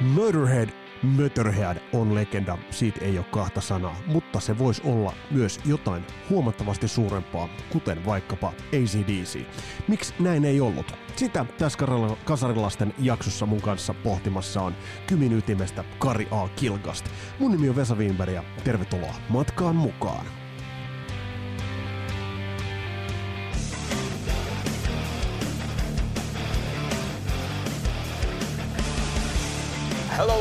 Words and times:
Murderhead 0.00 0.68
Motorhead 1.02 1.76
on 1.92 2.14
legenda, 2.14 2.58
siitä 2.70 3.04
ei 3.04 3.18
ole 3.18 3.26
kahta 3.30 3.60
sanaa, 3.60 3.96
mutta 4.06 4.40
se 4.40 4.58
voisi 4.58 4.82
olla 4.84 5.12
myös 5.30 5.60
jotain 5.64 6.06
huomattavasti 6.30 6.88
suurempaa, 6.88 7.48
kuten 7.72 8.04
vaikkapa 8.04 8.48
ACDC. 8.48 9.40
Miksi 9.88 10.14
näin 10.18 10.44
ei 10.44 10.60
ollut? 10.60 10.94
Sitä 11.16 11.46
tässä 11.58 11.78
Kasarilasten 12.24 12.94
jaksossa 12.98 13.46
mun 13.46 13.60
kanssa 13.60 13.94
pohtimassa 13.94 14.62
on 14.62 14.74
Kymin 15.06 15.32
ytimestä 15.32 15.84
Kari 15.98 16.28
A. 16.30 16.48
Kilgast. 16.48 17.06
Mun 17.38 17.50
nimi 17.52 17.68
on 17.68 17.76
Vesa 17.76 17.94
Wienberg 17.94 18.32
ja 18.32 18.44
tervetuloa 18.64 19.14
matkaan 19.28 19.76
mukaan. 19.76 20.26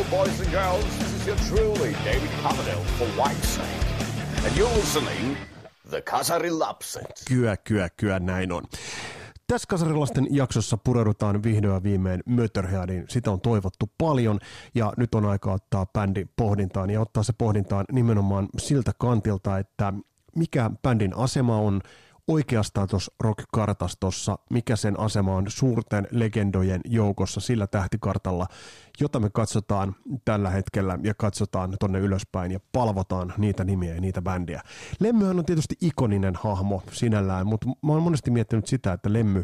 Boys 0.10 0.40
and 0.40 0.50
girls. 0.52 0.86
This 0.98 1.14
is 1.14 1.28
your 1.28 1.38
truly 1.38 1.96
David 2.06 2.30
Coverdale 2.44 2.84
for 2.98 3.08
Whitesnake. 3.08 4.46
And 4.46 4.58
you're 4.58 4.78
listening 4.78 5.38
The 5.90 6.02
Kasari 6.02 6.52
Lapset. 6.52 7.24
Kyä, 7.28 7.58
kyä, 7.58 7.90
kyä, 7.98 8.20
näin 8.20 8.52
on. 8.52 8.64
Tässä 9.48 9.68
Kasarilasten 9.68 10.28
jaksossa 10.30 10.78
pureudutaan 10.78 11.44
vihdoin 11.44 11.84
viimein 11.84 12.24
Mötterheadin. 12.26 13.06
Sitä 13.10 13.32
on 13.32 13.42
toivottu 13.42 13.92
paljon 13.98 14.40
ja 14.76 14.94
nyt 14.98 15.16
on 15.16 15.26
aika 15.26 15.52
ottaa 15.52 15.86
bändi 15.86 16.26
pohdintaan 16.36 16.90
ja 16.90 17.02
ottaa 17.02 17.24
se 17.24 17.34
pohdintaan 17.38 17.86
nimenomaan 17.92 18.48
siltä 18.58 18.92
kantilta, 18.98 19.58
että 19.58 19.94
mikä 20.36 20.72
bändin 20.82 21.18
asema 21.18 21.58
on, 21.58 21.82
oikeastaan 22.30 22.88
tuossa 22.88 23.12
rock-kartastossa, 23.20 24.40
mikä 24.50 24.76
sen 24.76 25.00
asema 25.00 25.36
on 25.36 25.46
suurten 25.48 26.08
legendojen 26.12 26.82
joukossa 26.86 27.40
sillä 27.40 27.68
tähtikartalla, 27.68 28.48
jota 29.00 29.20
me 29.20 29.30
katsotaan 29.30 29.96
tällä 30.26 30.50
hetkellä 30.50 31.00
ja 31.04 31.14
katsotaan 31.14 31.76
tonne 31.80 32.00
ylöspäin 32.00 32.52
ja 32.52 32.60
palvotaan 32.72 33.34
niitä 33.38 33.64
nimiä 33.64 33.96
ja 33.96 34.02
niitä 34.02 34.22
bändiä. 34.22 34.62
Lemmyhän 35.00 35.40
on 35.40 35.46
tietysti 35.46 35.76
ikoninen 35.82 36.34
hahmo 36.36 36.84
sinällään, 36.92 37.48
mutta 37.48 37.68
mä 37.68 37.94
oon 37.94 38.04
monesti 38.04 38.32
miettinyt 38.32 38.68
sitä, 38.68 38.94
että 38.94 39.14
Lemmy 39.14 39.44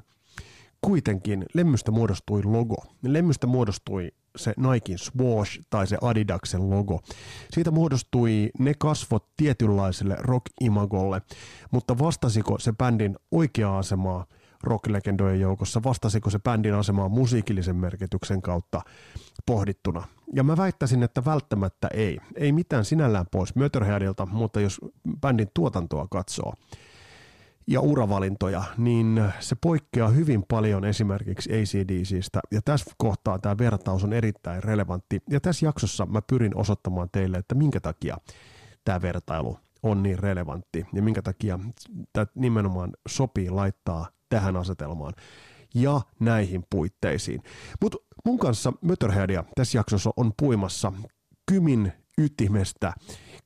kuitenkin, 0.82 1.46
Lemmystä 1.54 1.92
muodostui 1.92 2.44
logo. 2.44 2.76
Lemmystä 3.04 3.48
muodostui 3.48 4.12
se 4.36 4.54
Nikein 4.58 5.00
Swash 5.00 5.60
tai 5.70 5.88
se 5.88 5.98
Adidaksen 6.02 6.70
logo. 6.70 7.02
Siitä 7.52 7.72
muodostui 7.72 8.50
ne 8.60 8.74
kasvot 8.80 9.26
tietynlaiselle 9.38 10.16
rock-imagolle, 10.20 11.22
mutta 11.72 11.98
vastasiko 11.98 12.60
se 12.60 12.74
bändin 12.74 13.16
oikeaa 13.32 13.78
asemaa 13.78 14.26
rock-legendojen 14.64 15.40
joukossa, 15.40 15.84
vastasiko 15.84 16.30
se 16.30 16.40
bändin 16.40 16.74
asemaa 16.74 17.10
musiikillisen 17.10 17.76
merkityksen 17.76 18.42
kautta 18.42 18.82
pohdittuna. 19.46 20.04
Ja 20.34 20.44
mä 20.44 20.58
väittäisin, 20.58 21.04
että 21.04 21.26
välttämättä 21.26 21.88
ei. 21.94 22.20
Ei 22.36 22.52
mitään 22.52 22.86
sinällään 22.86 23.26
pois 23.32 23.56
Möterheadilta, 23.56 24.26
mutta 24.26 24.60
jos 24.60 24.82
bändin 25.22 25.48
tuotantoa 25.54 26.08
katsoo, 26.12 26.54
ja 27.68 27.82
uravalintoja, 27.82 28.64
niin 28.78 29.24
se 29.40 29.56
poikkeaa 29.62 30.10
hyvin 30.10 30.44
paljon 30.48 30.86
esimerkiksi 30.86 31.50
ACDCistä, 31.54 32.40
ja 32.52 32.62
tässä 32.66 32.92
kohtaa 32.98 33.40
tämä 33.40 33.58
vertaus 33.58 34.04
on 34.04 34.14
erittäin 34.14 34.64
relevantti, 34.64 35.20
ja 35.30 35.40
tässä 35.40 35.66
jaksossa 35.66 36.06
mä 36.06 36.22
pyrin 36.22 36.58
osoittamaan 36.58 37.10
teille, 37.12 37.38
että 37.38 37.56
minkä 37.56 37.80
takia 37.80 38.18
tämä 38.86 39.02
vertailu 39.02 39.58
on 39.84 40.04
niin 40.04 40.20
relevantti, 40.20 40.86
ja 40.94 41.02
minkä 41.02 41.22
takia 41.22 41.60
tämä 42.14 42.26
nimenomaan 42.36 42.92
sopii 43.08 43.50
laittaa 43.50 44.08
tähän 44.30 44.56
asetelmaan 44.56 45.14
ja 45.76 46.02
näihin 46.20 46.64
puitteisiin. 46.70 47.44
Mutta 47.82 47.98
mun 48.26 48.40
kanssa 48.40 48.74
Möterheadia 48.82 49.44
tässä 49.56 49.78
jaksossa 49.78 50.10
on 50.18 50.34
puimassa 50.38 50.94
Kymin 51.46 51.94
ytimestä 52.22 52.94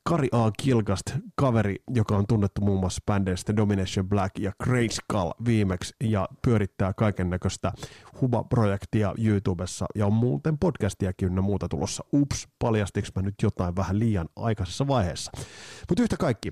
Kari 0.02 0.28
A. 0.32 0.50
Kilgast, 0.62 1.02
kaveri, 1.34 1.76
joka 1.94 2.16
on 2.16 2.26
tunnettu 2.26 2.60
muun 2.60 2.80
muassa 2.80 3.02
bändeistä 3.06 3.56
Domination 3.56 4.08
Black 4.08 4.38
ja 4.38 4.52
Great 4.62 4.90
Skull 4.90 5.30
viimeksi 5.44 5.94
ja 6.04 6.28
pyörittää 6.42 6.92
kaiken 6.92 7.30
näköistä 7.30 7.72
Huba-projektia 8.20 9.14
YouTubessa 9.18 9.86
ja 9.94 10.06
on 10.06 10.12
muuten 10.12 10.58
podcastiakin 10.58 11.28
ynnä 11.28 11.40
muuta 11.40 11.68
tulossa. 11.68 12.04
Ups, 12.12 12.48
paljastiks 12.58 13.12
mä 13.16 13.22
nyt 13.22 13.34
jotain 13.42 13.76
vähän 13.76 13.98
liian 13.98 14.28
aikaisessa 14.36 14.86
vaiheessa. 14.88 15.32
Mutta 15.88 16.02
yhtä 16.02 16.16
kaikki, 16.16 16.50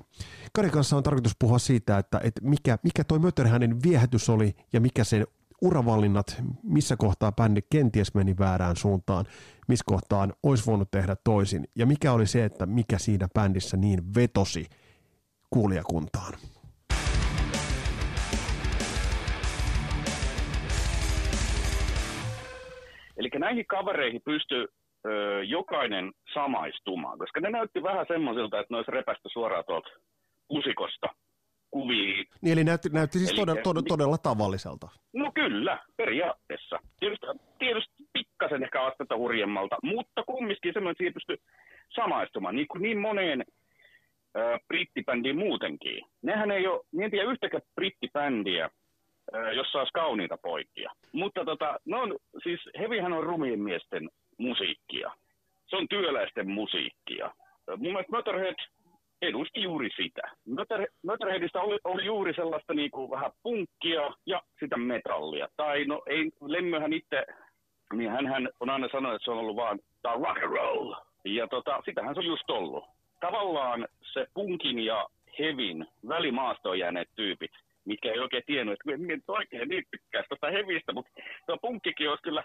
Kari 0.52 0.70
kanssa 0.70 0.96
on 0.96 1.02
tarkoitus 1.02 1.36
puhua 1.38 1.58
siitä, 1.58 1.98
että, 1.98 2.20
että 2.24 2.40
mikä, 2.44 2.78
mikä 2.82 3.04
toi 3.04 3.18
Möterhänen 3.18 3.82
viehätys 3.82 4.28
oli 4.28 4.56
ja 4.72 4.80
mikä 4.80 5.04
sen 5.04 5.26
uravalinnat, 5.62 6.42
missä 6.62 6.96
kohtaa 6.96 7.32
bändi 7.32 7.60
kenties 7.72 8.14
meni 8.14 8.34
väärään 8.38 8.76
suuntaan, 8.76 9.24
missä 9.69 9.84
kohtaan 9.86 10.32
olisi 10.42 10.66
voinut 10.66 10.91
tehdä 10.91 11.16
toisin, 11.24 11.64
ja 11.76 11.86
mikä 11.86 12.12
oli 12.12 12.26
se, 12.26 12.44
että 12.44 12.66
mikä 12.66 12.98
siinä 12.98 13.28
bändissä 13.34 13.76
niin 13.76 14.14
vetosi 14.14 14.66
kuulijakuntaan. 15.50 16.32
Eli 23.16 23.30
näihin 23.38 23.66
kavereihin 23.66 24.20
pystyy 24.25 24.66
jokainen 25.48 26.12
samaistumaan, 26.34 27.19
koska 27.19 27.40
ne 27.40 27.50
näytti 27.50 27.82
vähän 27.82 28.06
semmoisilta, 28.08 28.60
että 28.60 28.75
ne 28.75 28.76
olisi 28.76 28.90
repästä 28.90 29.28
suoraan 29.32 29.64
tuolta 29.66 29.88
musikosta 30.50 31.06
kuvia. 31.70 32.24
Niin, 32.40 32.52
eli 32.52 32.64
näytti, 32.64 32.88
näytti 32.88 33.18
siis 33.18 33.32
todella, 33.32 33.62
todella, 33.62 33.86
todella 33.88 34.18
tavalliselta. 34.18 34.88
No 35.12 35.32
kyllä, 35.34 35.78
periaatteessa. 35.96 36.78
Tietysti, 37.00 37.26
tietysti 37.58 38.04
pikkasen 38.12 38.62
ehkä 38.62 38.82
astetta 38.82 39.16
hurjemmalta, 39.16 39.76
mutta 39.82 40.22
kumminkin 40.22 40.72
semmoinen, 40.72 40.92
että 40.92 40.98
siihen 40.98 41.14
pystyy 41.14 41.36
samaistumaan 41.94 42.56
niin, 42.56 42.68
kuin 42.68 42.82
niin 42.82 42.98
moneen 42.98 43.44
äh, 44.36 44.60
brittibändiin 44.68 45.38
muutenkin. 45.38 46.04
Nehän 46.22 46.50
ei 46.50 46.66
ole, 46.66 46.80
niin 46.92 47.02
en 47.02 47.10
tiedä 47.10 47.30
yhtäkään 47.30 47.62
brittibändiä, 47.74 48.64
äh, 48.64 49.52
jossa 49.52 49.78
olisi 49.78 49.92
kauniita 49.92 50.38
poikia. 50.42 50.92
Mutta 51.12 51.44
tota, 51.44 51.78
no 51.84 52.02
on, 52.02 52.16
siis 52.42 52.60
Hevihän 52.78 53.12
on 53.12 53.24
rumien 53.24 53.60
miesten 53.60 54.08
musiikkia. 54.38 55.12
Se 55.66 55.76
on 55.76 55.88
työläisten 55.88 56.50
musiikkia. 56.50 57.34
Mun 57.68 57.92
mielestä 57.92 58.16
Motorhead 58.16 58.56
edusti 59.22 59.62
juuri 59.62 59.88
sitä. 59.96 60.22
Motorheadista 61.06 61.60
oli, 61.60 61.78
oli 61.84 62.04
juuri 62.04 62.34
sellaista 62.34 62.74
niin 62.74 62.90
kuin 62.90 63.10
vähän 63.10 63.30
punkkia 63.42 64.14
ja 64.26 64.42
sitä 64.60 64.76
metallia. 64.76 65.48
Tai 65.56 65.84
no 65.84 66.02
ei, 66.06 66.30
Lemmyhän 66.40 66.92
itse, 66.92 67.26
niin 67.92 68.10
hän 68.10 68.48
on 68.60 68.70
aina 68.70 68.88
sanonut, 68.92 69.14
että 69.14 69.24
se 69.24 69.30
on 69.30 69.38
ollut 69.38 69.56
vaan 69.56 69.78
tämä 70.02 70.14
rock 70.14 70.42
and 70.42 70.56
roll. 70.56 70.94
Ja 71.24 71.48
tota, 71.48 71.82
sitähän 71.84 72.14
se 72.14 72.20
on 72.20 72.26
just 72.26 72.50
ollut. 72.50 72.84
Tavallaan 73.20 73.88
se 74.12 74.26
punkin 74.34 74.78
ja 74.78 75.06
hevin 75.38 75.86
välimaastoon 76.08 76.78
jääneet 76.78 77.08
tyypit, 77.16 77.50
mitkä 77.84 78.12
ei 78.12 78.18
oikein 78.18 78.42
tiennyt, 78.46 78.72
että 78.72 79.06
minä 79.06 79.22
oikein 79.28 79.68
niin 79.68 79.84
tykkää 79.90 80.22
tästä 80.28 80.50
hevistä, 80.50 80.92
mutta 80.92 81.10
tuo 81.46 81.58
punkkikin 81.62 82.10
olisi 82.10 82.22
kyllä 82.22 82.44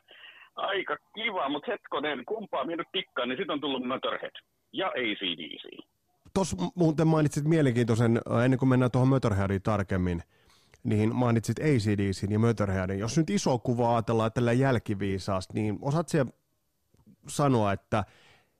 aika 0.55 0.97
kiva, 1.15 1.49
mutta 1.49 1.71
hetkonen, 1.71 2.25
kumpaa 2.25 2.63
minä 2.63 2.75
nyt 2.75 2.87
tikkaan, 2.91 3.29
niin 3.29 3.37
sitten 3.37 3.53
on 3.53 3.61
tullut 3.61 3.87
Motorhead 3.87 4.35
ja 4.73 4.87
ACDC. 4.87 5.85
Tuossa 6.33 6.57
muuten 6.75 7.07
mainitsit 7.07 7.45
mielenkiintoisen, 7.45 8.21
ennen 8.43 8.59
kuin 8.59 8.69
mennään 8.69 8.91
tuohon 8.91 9.07
Motorheadiin 9.07 9.61
tarkemmin, 9.61 10.23
niin 10.83 11.15
mainitsit 11.15 11.59
ACDCin 11.59 12.31
ja 12.31 12.39
Motorheadin. 12.39 12.99
Jos 12.99 13.17
nyt 13.17 13.29
iso 13.29 13.59
kuva 13.59 13.95
ajatellaan 13.95 14.31
tällä 14.31 14.53
jälkiviisaasti, 14.53 15.53
niin 15.53 15.77
osaat 15.81 16.09
se 16.09 16.25
sanoa, 17.27 17.73
että 17.73 18.03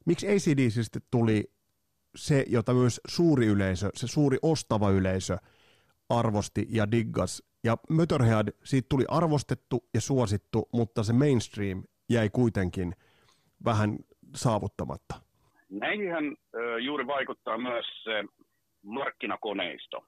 miksi 0.06 0.28
ACDCistä 0.28 1.00
tuli 1.12 1.52
se, 2.16 2.46
jota 2.48 2.74
myös 2.74 3.02
suuri 3.08 3.46
yleisö, 3.46 3.90
se 3.96 4.08
suuri 4.08 4.38
ostava 4.42 4.90
yleisö 4.90 5.38
arvosti 6.10 6.68
ja 6.70 6.92
diggas. 6.92 7.44
Ja 7.64 7.78
Motorhead, 7.90 8.48
siitä 8.64 8.86
tuli 8.90 9.06
arvostettu 9.08 9.90
ja 9.94 10.02
suosittu, 10.02 10.70
mutta 10.74 11.04
se 11.04 11.14
mainstream 11.14 11.84
jäi 12.10 12.30
kuitenkin 12.30 12.96
vähän 13.66 13.98
saavuttamatta. 14.36 15.23
Näihin 15.70 16.38
juuri 16.82 17.08
vaikuttaa 17.08 17.58
myös 17.58 17.86
se 18.04 18.24
markkinakoneisto. 18.84 20.06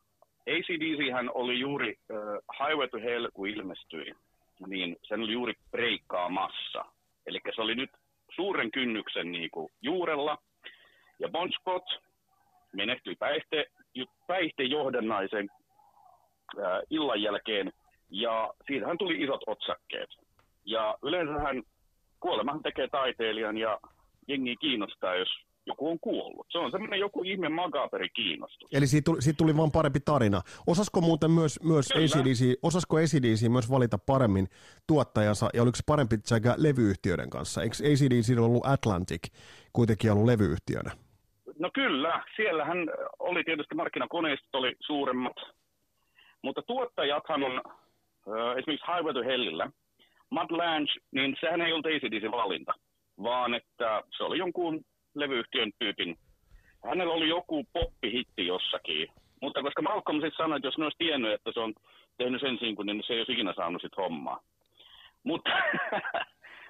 ACDC 0.49 1.11
hän 1.11 1.29
oli 1.33 1.59
juuri 1.59 1.95
uh, 2.09 2.17
Highway 2.59 2.87
to 2.87 2.97
Hell, 2.97 3.27
kun 3.33 3.47
ilmestyi, 3.47 4.13
niin 4.67 4.95
sen 5.03 5.21
oli 5.21 5.31
juuri 5.31 5.53
breikkaamassa. 5.71 6.85
Eli 7.25 7.39
se 7.55 7.61
oli 7.61 7.75
nyt 7.75 7.89
suuren 8.35 8.71
kynnyksen 8.71 9.31
niin 9.31 9.49
kuin, 9.51 9.69
juurella. 9.81 10.37
Ja 11.19 11.29
Bon 11.29 11.51
Scott 11.51 11.87
menehtyi 12.73 13.15
päihte, 13.15 13.65
päihdejohdannaisen 14.27 15.49
uh, 16.57 16.63
illan 16.89 17.21
jälkeen, 17.21 17.73
ja 18.09 18.53
siitähän 18.67 18.97
tuli 18.97 19.23
isot 19.23 19.41
otsakkeet. 19.47 20.09
Ja 20.65 20.97
yleensähän 21.03 21.63
kuolemahan 22.19 22.63
tekee 22.63 22.87
taiteilijan, 22.87 23.57
ja 23.57 23.79
jengi 24.27 24.55
kiinnostaa, 24.55 25.15
jos 25.15 25.29
joku 25.65 25.89
on 25.89 25.99
kuollut. 25.99 26.47
Se 26.51 26.57
on 26.57 26.71
semmoinen 26.71 26.99
joku 26.99 27.23
ihme 27.23 27.49
magaperi 27.49 28.09
kiinnostus. 28.09 28.69
Eli 28.73 28.87
siitä 28.87 29.05
tuli, 29.05 29.21
siitä 29.21 29.37
tuli 29.37 29.57
vaan 29.57 29.71
parempi 29.71 29.99
tarina. 29.99 30.41
Osasko 30.67 31.01
muuten 31.01 31.31
myös, 31.31 31.59
myös 31.63 31.91
ACDC, 31.91 32.59
osasko 32.63 32.97
ACDC 32.97 33.49
myös 33.49 33.71
valita 33.71 33.97
paremmin 33.97 34.47
tuottajansa, 34.87 35.49
ja 35.53 35.61
oliko 35.63 35.75
se 35.75 35.83
parempi 35.85 36.17
tsäkä 36.17 36.55
levyyhtiöiden 36.57 37.29
kanssa? 37.29 37.61
Eikö 37.63 37.75
ACDC 37.75 38.39
ollut 38.39 38.65
Atlantic 38.65 39.23
kuitenkin 39.73 40.11
ollut 40.11 40.25
levyyhtiönä? 40.25 40.91
No 41.59 41.69
kyllä, 41.73 42.23
siellähän 42.35 42.77
oli 43.19 43.43
tietysti 43.43 43.75
markkinakoneistot 43.75 44.55
oli 44.55 44.75
suuremmat, 44.79 45.37
mutta 46.41 46.61
tuottajathan 46.61 47.43
on 47.43 47.61
esimerkiksi 48.57 48.87
Highway 48.91 49.13
to 49.13 49.23
Hellillä. 49.23 49.71
Matt 50.29 50.51
Lange, 50.51 50.93
niin 51.11 51.35
sehän 51.39 51.61
ei 51.61 51.73
ollut 51.73 51.85
ACDC 51.85 52.31
valinta, 52.31 52.73
vaan 53.23 53.53
että 53.53 54.03
se 54.17 54.23
oli 54.23 54.37
jonkun 54.37 54.81
levyyhtiön 55.15 55.71
tyypin. 55.79 56.17
Hänellä 56.85 57.13
oli 57.13 57.29
joku 57.29 57.65
poppihitti 57.73 58.47
jossakin, 58.47 59.07
mutta 59.41 59.61
koska 59.61 59.81
Malcolm 59.81 60.17
sitten 60.17 60.37
sanoi, 60.37 60.57
että 60.57 60.67
jos 60.67 60.77
ne 60.77 60.83
olisi 60.83 60.97
tiennyt, 60.97 61.33
että 61.33 61.51
se 61.53 61.59
on 61.59 61.73
tehnyt 62.17 62.41
sen 62.41 62.57
sinkun, 62.59 62.85
niin 62.85 63.03
se 63.07 63.13
ei 63.13 63.19
olisi 63.19 63.31
ikinä 63.31 63.53
saanut 63.53 63.81
sit 63.81 63.97
hommaa. 63.97 64.39
Mutta, 65.29 65.49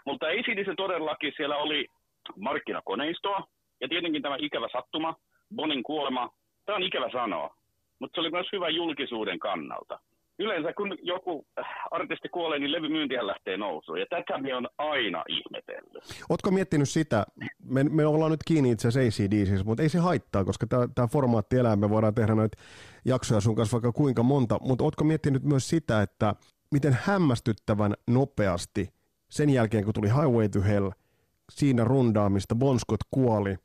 mutta 0.06 0.26
ACDC 0.26 0.76
todellakin 0.78 1.34
siellä 1.38 1.58
oli 1.58 1.88
markkinakoneistoa, 2.36 3.48
ja 3.82 3.88
tietenkin 3.88 4.22
tämä 4.22 4.36
ikävä 4.40 4.68
sattuma, 4.72 5.16
Bonin 5.56 5.84
kuolema, 5.84 6.30
tämä 6.66 6.76
on 6.76 6.84
ikävä 6.84 7.10
sanoa, 7.12 7.56
mutta 8.00 8.16
se 8.16 8.22
oli 8.22 8.32
myös 8.32 8.48
hyvä 8.52 8.70
julkisuuden 8.70 9.40
kannalta. 9.40 10.00
Yleensä 10.40 10.74
kun 10.74 10.98
joku 11.02 11.46
artisti 11.92 12.30
kuolee, 12.30 12.60
niin 12.60 12.72
levymyyntihän 12.72 13.28
lähtee 13.28 13.58
nousuun, 13.58 14.00
ja 14.00 14.06
tätä 14.10 14.38
me 14.38 14.56
on 14.56 14.68
aina 14.78 15.24
ihmetellyt. 15.30 16.04
Oletko 16.30 16.52
miettinyt 16.52 16.90
sitä, 16.90 17.26
me, 17.64 17.84
me 17.84 18.06
ollaan 18.06 18.32
nyt 18.32 18.44
kiinni 18.48 18.72
itse 18.72 18.88
asiassa 18.88 19.24
ACDCissä, 19.24 19.66
mutta 19.66 19.84
ei 19.84 19.90
se 19.90 20.00
haittaa, 20.00 20.46
koska 20.46 20.68
tämä 20.96 21.08
formaatti 21.08 21.58
elää, 21.58 21.76
me 21.76 21.90
voidaan 21.90 22.16
tehdä 22.16 22.36
noita 22.36 22.58
jaksoja 23.06 23.42
sun 23.42 23.56
kanssa 23.56 23.76
vaikka 23.76 23.92
kuinka 23.92 24.24
monta, 24.24 24.58
mutta 24.62 24.84
oletko 24.84 25.04
miettinyt 25.04 25.44
myös 25.44 25.70
sitä, 25.70 26.02
että 26.02 26.36
miten 26.72 26.98
hämmästyttävän 27.02 27.94
nopeasti 28.08 28.90
sen 29.30 29.50
jälkeen, 29.50 29.84
kun 29.84 29.94
tuli 29.94 30.08
Highway 30.08 30.50
to 30.50 30.62
Hell, 30.62 30.90
siinä 31.52 31.84
rundaamista 31.84 32.56
Bon 32.56 32.80
Scott 32.80 33.02
kuoli, 33.12 33.56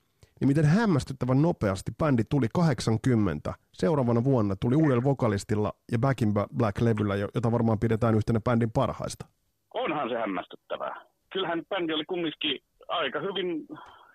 niin 0.41 0.49
miten 0.49 0.65
hämmästyttävän 0.65 1.43
nopeasti 1.43 1.93
bändi 1.99 2.23
tuli 2.25 2.47
80. 2.55 3.55
Seuraavana 3.81 4.25
vuonna 4.25 4.57
tuli 4.57 4.77
uudella 4.77 5.03
vokalistilla 5.05 5.73
ja 5.93 5.99
Back 5.99 6.23
in 6.23 6.33
Black-levyllä, 6.57 7.17
jota 7.17 7.53
varmaan 7.53 7.79
pidetään 7.79 8.15
yhtenä 8.15 8.41
bändin 8.41 8.71
parhaista. 8.71 9.27
Onhan 9.75 10.09
se 10.09 10.15
hämmästyttävää. 10.15 11.05
Kyllähän 11.33 11.63
bändi 11.69 11.93
oli 11.93 12.05
kumminkin 12.05 12.59
aika 12.89 13.21
hyvin 13.21 13.67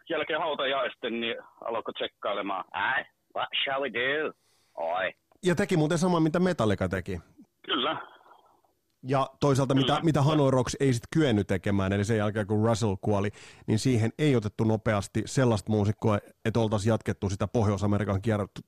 jälkeen 0.10 0.40
hautajaisten, 0.40 1.20
niin 1.20 1.36
alkoi 1.62 1.94
tsekkailemaan. 1.94 2.66
Ai, 2.72 3.06
what 3.36 3.50
shall 3.64 3.82
we 3.84 3.90
do? 3.94 4.34
Oi. 4.76 5.14
Ja 5.46 5.56
teki 5.56 5.78
muuten 5.78 5.98
sama, 5.98 6.20
mitä 6.20 6.40
Metallica 6.40 6.90
teki. 6.90 7.20
Kyllä, 7.62 7.98
ja 9.08 9.30
toisaalta 9.40 9.76
mitä, 9.76 10.00
mitä 10.04 10.22
Hanoi 10.22 10.52
Rocks 10.52 10.78
ei 10.80 10.94
sitten 10.94 11.08
kyennyt 11.14 11.48
tekemään, 11.48 11.94
eli 11.94 12.06
sen 12.06 12.18
jälkeen 12.18 12.48
kun 12.48 12.66
Russell 12.66 12.96
kuoli, 13.02 13.30
niin 13.68 13.80
siihen 13.80 14.12
ei 14.20 14.36
otettu 14.36 14.64
nopeasti 14.64 15.22
sellaista 15.26 15.72
muusikkoa, 15.72 16.20
että 16.46 16.60
oltaisiin 16.60 16.92
jatkettu 16.92 17.30
sitä 17.30 17.48
Pohjois-Amerikan 17.48 18.22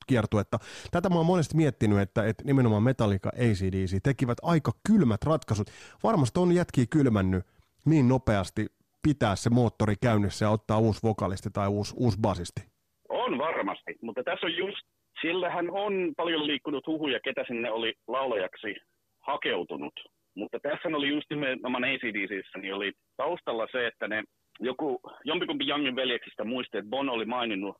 kiertuetta. 0.06 0.58
Tätä 0.90 1.08
mä 1.08 1.14
oon 1.14 1.26
monesti 1.26 1.56
miettinyt, 1.56 1.98
että, 1.98 2.26
että 2.26 2.44
nimenomaan 2.44 2.82
Metallica 2.82 3.28
ACDC 3.28 4.02
tekivät 4.02 4.38
aika 4.42 4.72
kylmät 4.88 5.24
ratkaisut. 5.24 5.70
Varmasti 6.02 6.40
on 6.40 6.52
jätkiä 6.52 6.84
kylmännyt 6.90 7.44
niin 7.84 8.08
nopeasti 8.08 8.66
pitää 9.02 9.36
se 9.36 9.50
moottori 9.50 9.94
käynnissä 10.02 10.44
ja 10.44 10.50
ottaa 10.50 10.78
uusi 10.78 11.00
vokalisti 11.02 11.50
tai 11.50 11.68
uusi, 11.68 11.94
uusi 11.96 12.18
basisti. 12.20 12.60
On 13.08 13.38
varmasti, 13.38 13.98
mutta 14.02 14.22
tässä 14.24 14.46
on 14.46 14.56
just, 14.56 14.86
sillähän 15.20 15.70
on 15.70 15.92
paljon 16.16 16.46
liikkunut 16.46 16.86
huhuja, 16.86 17.20
ketä 17.20 17.44
sinne 17.46 17.70
oli 17.70 17.94
laulajaksi 18.08 18.76
hakeutunut 19.20 19.94
mutta 20.38 20.58
tässä 20.60 20.88
oli 20.88 21.08
just 21.08 21.30
nimenomaan 21.30 21.84
ACDCissä, 21.84 22.58
niin 22.58 22.74
oli 22.74 22.92
taustalla 23.16 23.66
se, 23.72 23.86
että 23.86 24.08
ne 24.08 24.22
joku, 24.60 25.00
jompikumpi 25.24 25.68
Youngin 25.68 25.96
veljeksistä 25.96 26.44
muisti, 26.44 26.78
että 26.78 26.90
Bon 26.90 27.08
oli 27.08 27.24
maininnut 27.24 27.76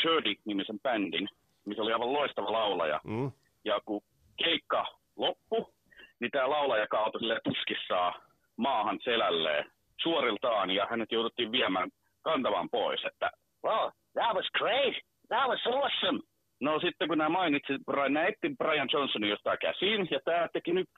Churdy-nimisen 0.00 0.80
bändin, 0.82 1.28
missä 1.66 1.82
oli 1.82 1.92
aivan 1.92 2.12
loistava 2.12 2.52
laulaja. 2.52 3.00
Mm. 3.04 3.32
Ja 3.64 3.80
kun 3.84 4.02
keikka 4.44 4.86
loppu, 5.16 5.74
niin 6.20 6.30
tämä 6.30 6.50
laulaja 6.50 6.86
kaatui 6.86 7.20
tuskissaan 7.44 8.22
maahan 8.56 8.98
selälleen 9.04 9.70
suoriltaan, 10.02 10.70
ja 10.70 10.86
hänet 10.90 11.12
jouduttiin 11.12 11.52
viemään 11.52 11.90
kantavan 12.22 12.68
pois, 12.70 13.04
että 13.04 13.30
well, 13.64 13.90
that 14.12 14.34
was 14.36 14.50
great, 14.58 14.94
that 15.28 15.48
was 15.48 15.66
awesome. 15.66 16.20
No 16.60 16.80
sitten 16.80 17.08
kun 17.08 17.18
nämä 17.18 17.28
mainitsit, 17.28 17.82
nämä 18.08 18.26
etti 18.26 18.54
Brian 18.58 18.88
Johnsonin 18.92 19.30
jostain 19.30 19.58
käsiin, 19.58 20.08
ja 20.10 20.20
tämä 20.24 20.48
teki 20.52 20.72
nyt, 20.72 20.88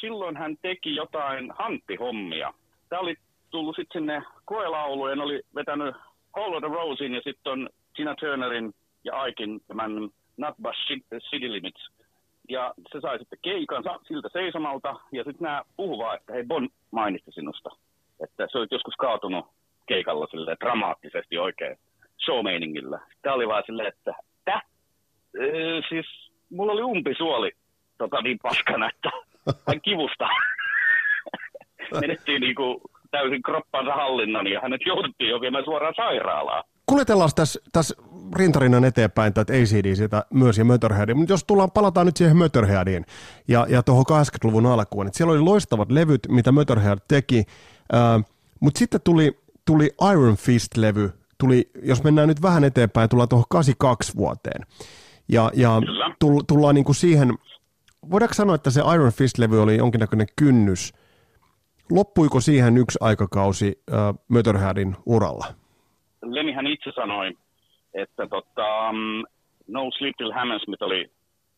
silloin 0.00 0.36
hän 0.36 0.56
teki 0.62 0.94
jotain 0.94 1.52
hanttihommia. 1.58 2.54
Tämä 2.88 3.00
oli 3.00 3.14
tullut 3.50 3.76
sitten 3.76 4.00
sinne 4.00 4.22
koelauluun, 4.44 5.20
oli 5.20 5.42
vetänyt 5.54 5.94
Hall 6.36 6.54
of 6.54 6.62
the 6.62 6.68
Rosein 6.68 7.14
ja 7.14 7.20
sitten 7.24 7.52
on 7.52 7.68
Tina 7.96 8.14
Turnerin 8.14 8.74
ja 9.04 9.16
Aikin 9.16 9.60
tämän 9.66 9.90
Nutbush 10.36 10.78
City 11.30 11.52
Limits. 11.52 11.88
Ja 12.48 12.74
se 12.92 13.00
sai 13.00 13.18
sitten 13.18 13.38
keikan 13.42 13.84
siltä 14.08 14.28
seisomalta, 14.32 14.94
ja 15.12 15.24
sitten 15.24 15.44
nämä 15.44 15.62
puhuvaa, 15.76 16.14
että 16.14 16.32
hei 16.32 16.44
Bon 16.44 16.68
mainitsi 16.90 17.32
sinusta. 17.32 17.70
Että 18.24 18.46
se 18.52 18.58
oli 18.58 18.66
joskus 18.70 18.94
kaatunut 18.98 19.46
keikalla 19.86 20.26
sille 20.26 20.56
dramaattisesti 20.60 21.38
oikein 21.38 21.76
showmeiningillä. 22.24 23.00
Tämä 23.22 23.34
oli 23.34 23.48
vaan 23.48 23.62
silleen, 23.66 23.88
että 23.88 24.14
Ee, 24.48 24.60
siis 25.88 26.30
mulla 26.50 26.72
oli 26.72 26.82
umpisuoli 26.82 27.50
tota, 27.98 28.22
niin 28.22 28.38
paskana, 28.42 28.90
että 28.90 29.10
hän 29.66 29.80
kivusta 29.80 30.28
menettiin 32.00 32.40
niinku 32.40 32.80
täysin 33.10 33.42
kroppansa 33.42 33.94
hallinnan 33.94 34.46
ja 34.46 34.60
hänet 34.60 34.80
jouduttiin 34.86 35.30
jo 35.30 35.40
viemään 35.40 35.64
suoraan 35.64 35.94
sairaalaan. 35.96 36.64
Kuljetellaan 36.86 37.30
tässä, 37.36 37.60
tässä 37.72 37.94
rintarinnan 38.36 38.84
eteenpäin 38.84 39.34
tätä 39.34 39.52
ACDCtä 39.52 40.24
myös 40.30 40.58
ja 40.58 40.64
Motorheadia, 40.64 41.14
mutta 41.14 41.32
jos 41.32 41.44
tullaan, 41.44 41.70
palataan 41.70 42.06
nyt 42.06 42.16
siihen 42.16 42.36
Motorheadiin 42.36 43.04
ja, 43.48 43.66
ja 43.68 43.82
tuohon 43.82 44.04
80-luvun 44.12 44.66
alkuun, 44.66 45.06
että 45.06 45.16
siellä 45.16 45.32
oli 45.32 45.40
loistavat 45.40 45.90
levyt, 45.90 46.20
mitä 46.28 46.52
Motorhead 46.52 46.98
teki, 47.08 47.44
äh, 47.94 48.24
mutta 48.60 48.78
sitten 48.78 49.00
tuli, 49.04 49.38
tuli 49.64 49.90
Iron 50.12 50.36
Fist-levy, 50.36 51.10
tuli, 51.38 51.70
jos 51.82 52.04
mennään 52.04 52.28
nyt 52.28 52.42
vähän 52.42 52.64
eteenpäin, 52.64 53.08
tullaan 53.08 53.28
tuohon 53.28 53.44
82 53.48 54.16
vuoteen. 54.16 54.62
Ja, 55.28 55.50
ja 55.54 55.70
tull, 56.20 56.40
tullaan 56.48 56.74
niin 56.74 56.84
kuin 56.84 56.96
siihen, 56.96 57.28
voidaanko 58.10 58.34
sanoa, 58.34 58.54
että 58.54 58.70
se 58.70 58.80
Iron 58.94 59.12
Fist-levy 59.12 59.62
oli 59.62 59.76
jonkinnäköinen 59.76 60.26
kynnys. 60.38 60.92
Loppuiko 61.90 62.40
siihen 62.40 62.78
yksi 62.78 62.98
aikakausi 63.00 63.82
äh, 63.92 63.98
Motorheadin 64.28 64.96
uralla? 65.06 65.46
Lemihän 66.22 66.66
itse 66.66 66.92
sanoi, 66.94 67.32
että 67.94 68.26
tota, 68.26 68.90
um, 68.90 69.24
No 69.68 69.90
Sleep 69.98 70.16
Till 70.16 70.32
Hammersmith 70.32 70.82
oli, 70.82 71.10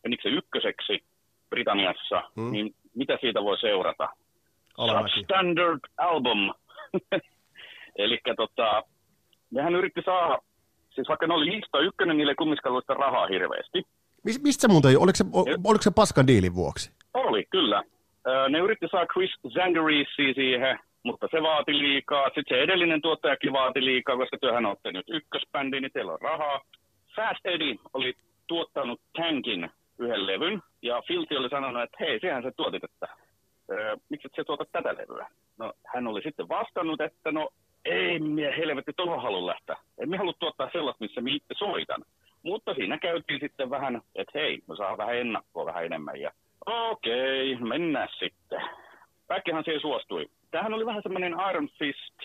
menikö 0.03 0.23
se 0.23 0.29
ykköseksi 0.29 1.03
Britanniassa, 1.49 2.23
hmm. 2.35 2.51
niin 2.51 2.75
mitä 2.95 3.17
siitä 3.21 3.43
voi 3.43 3.57
seurata? 3.57 4.09
Standard 5.23 5.79
album. 5.97 6.53
Eli 8.03 8.19
tota, 8.37 8.83
nehän 9.51 9.75
yritti 9.75 10.01
saada 10.05 10.37
siis 10.95 11.09
vaikka 11.09 11.27
ne 11.27 11.33
oli 11.33 11.51
lista 11.51 11.79
ykkönen, 11.79 12.17
niille 12.17 12.35
kumminkaan 12.35 12.81
rahaa 12.87 13.27
hirveästi. 13.27 13.83
Mis, 14.23 14.43
mistä 14.43 14.61
se 14.61 14.67
muuten, 14.67 14.99
oliko 14.99 15.15
se, 15.15 15.25
o, 15.33 15.39
oliko 15.41 15.81
se 15.81 15.91
paskan 15.95 16.27
diilin 16.27 16.55
vuoksi? 16.55 16.91
Oli, 17.13 17.45
kyllä. 17.49 17.83
Ne 18.49 18.59
yritti 18.59 18.87
saada 18.91 19.05
Chris 19.13 19.31
Zangarisi 19.53 20.33
siihen, 20.35 20.79
mutta 21.03 21.27
se 21.31 21.41
vaati 21.41 21.77
liikaa. 21.79 22.25
Sitten 22.25 22.43
se 22.49 22.61
edellinen 22.61 23.01
tuottajakin 23.01 23.53
vaati 23.53 23.85
liikaa, 23.85 24.17
koska 24.17 24.37
työhän 24.37 24.65
olette 24.65 24.91
nyt 24.91 25.09
ykkösbändi, 25.09 25.81
niin 25.81 25.91
teillä 25.91 26.13
on 26.13 26.21
rahaa. 26.21 26.61
Fast 27.15 27.45
Eddie 27.45 27.75
oli 27.93 28.13
tuottanut 28.47 29.01
Tankin 29.17 29.69
yhden 29.99 30.27
levyn, 30.27 30.61
ja 30.81 31.01
Filti 31.07 31.37
oli 31.37 31.49
sanonut, 31.49 31.83
että 31.83 31.97
hei, 31.99 32.19
sehän 32.19 32.43
se 32.43 32.51
tuotit, 32.51 32.83
että 32.83 33.07
miksi 34.09 34.27
et 34.27 34.33
se 34.35 34.43
tuota 34.43 34.65
tätä 34.71 34.89
levyä? 34.89 35.27
No, 35.59 35.73
hän 35.93 36.07
oli 36.07 36.21
sitten 36.21 36.49
vastannut, 36.49 37.01
että 37.01 37.31
no 37.31 37.49
ei 37.85 38.19
minä 38.19 38.51
helvetti 38.51 38.93
tuohon 38.97 39.21
halua 39.21 39.47
lähteä. 39.47 39.75
En 39.97 40.09
minä 40.09 40.17
halua 40.17 40.33
tuottaa 40.39 40.69
sellaista, 40.71 41.03
missä 41.03 41.21
minä 41.21 41.35
itse 41.35 41.53
soitan. 41.57 42.05
Mutta 42.43 42.73
siinä 42.73 42.97
käytiin 42.97 43.39
sitten 43.39 43.69
vähän, 43.69 44.01
että 44.15 44.39
hei, 44.39 44.59
mä 44.67 44.75
saan 44.75 44.97
vähän 44.97 45.17
ennakkoa 45.17 45.65
vähän 45.65 45.85
enemmän. 45.85 46.21
Ja 46.21 46.31
okei, 46.65 47.53
okay, 47.53 47.67
mennään 47.67 48.09
sitten. 48.19 48.61
Päkkihän 49.27 49.63
siihen 49.63 49.81
suostui. 49.81 50.25
Tämähän 50.51 50.73
oli 50.73 50.85
vähän 50.85 51.03
semmoinen 51.03 51.35
Iron 51.49 51.69
Fist. 51.79 52.15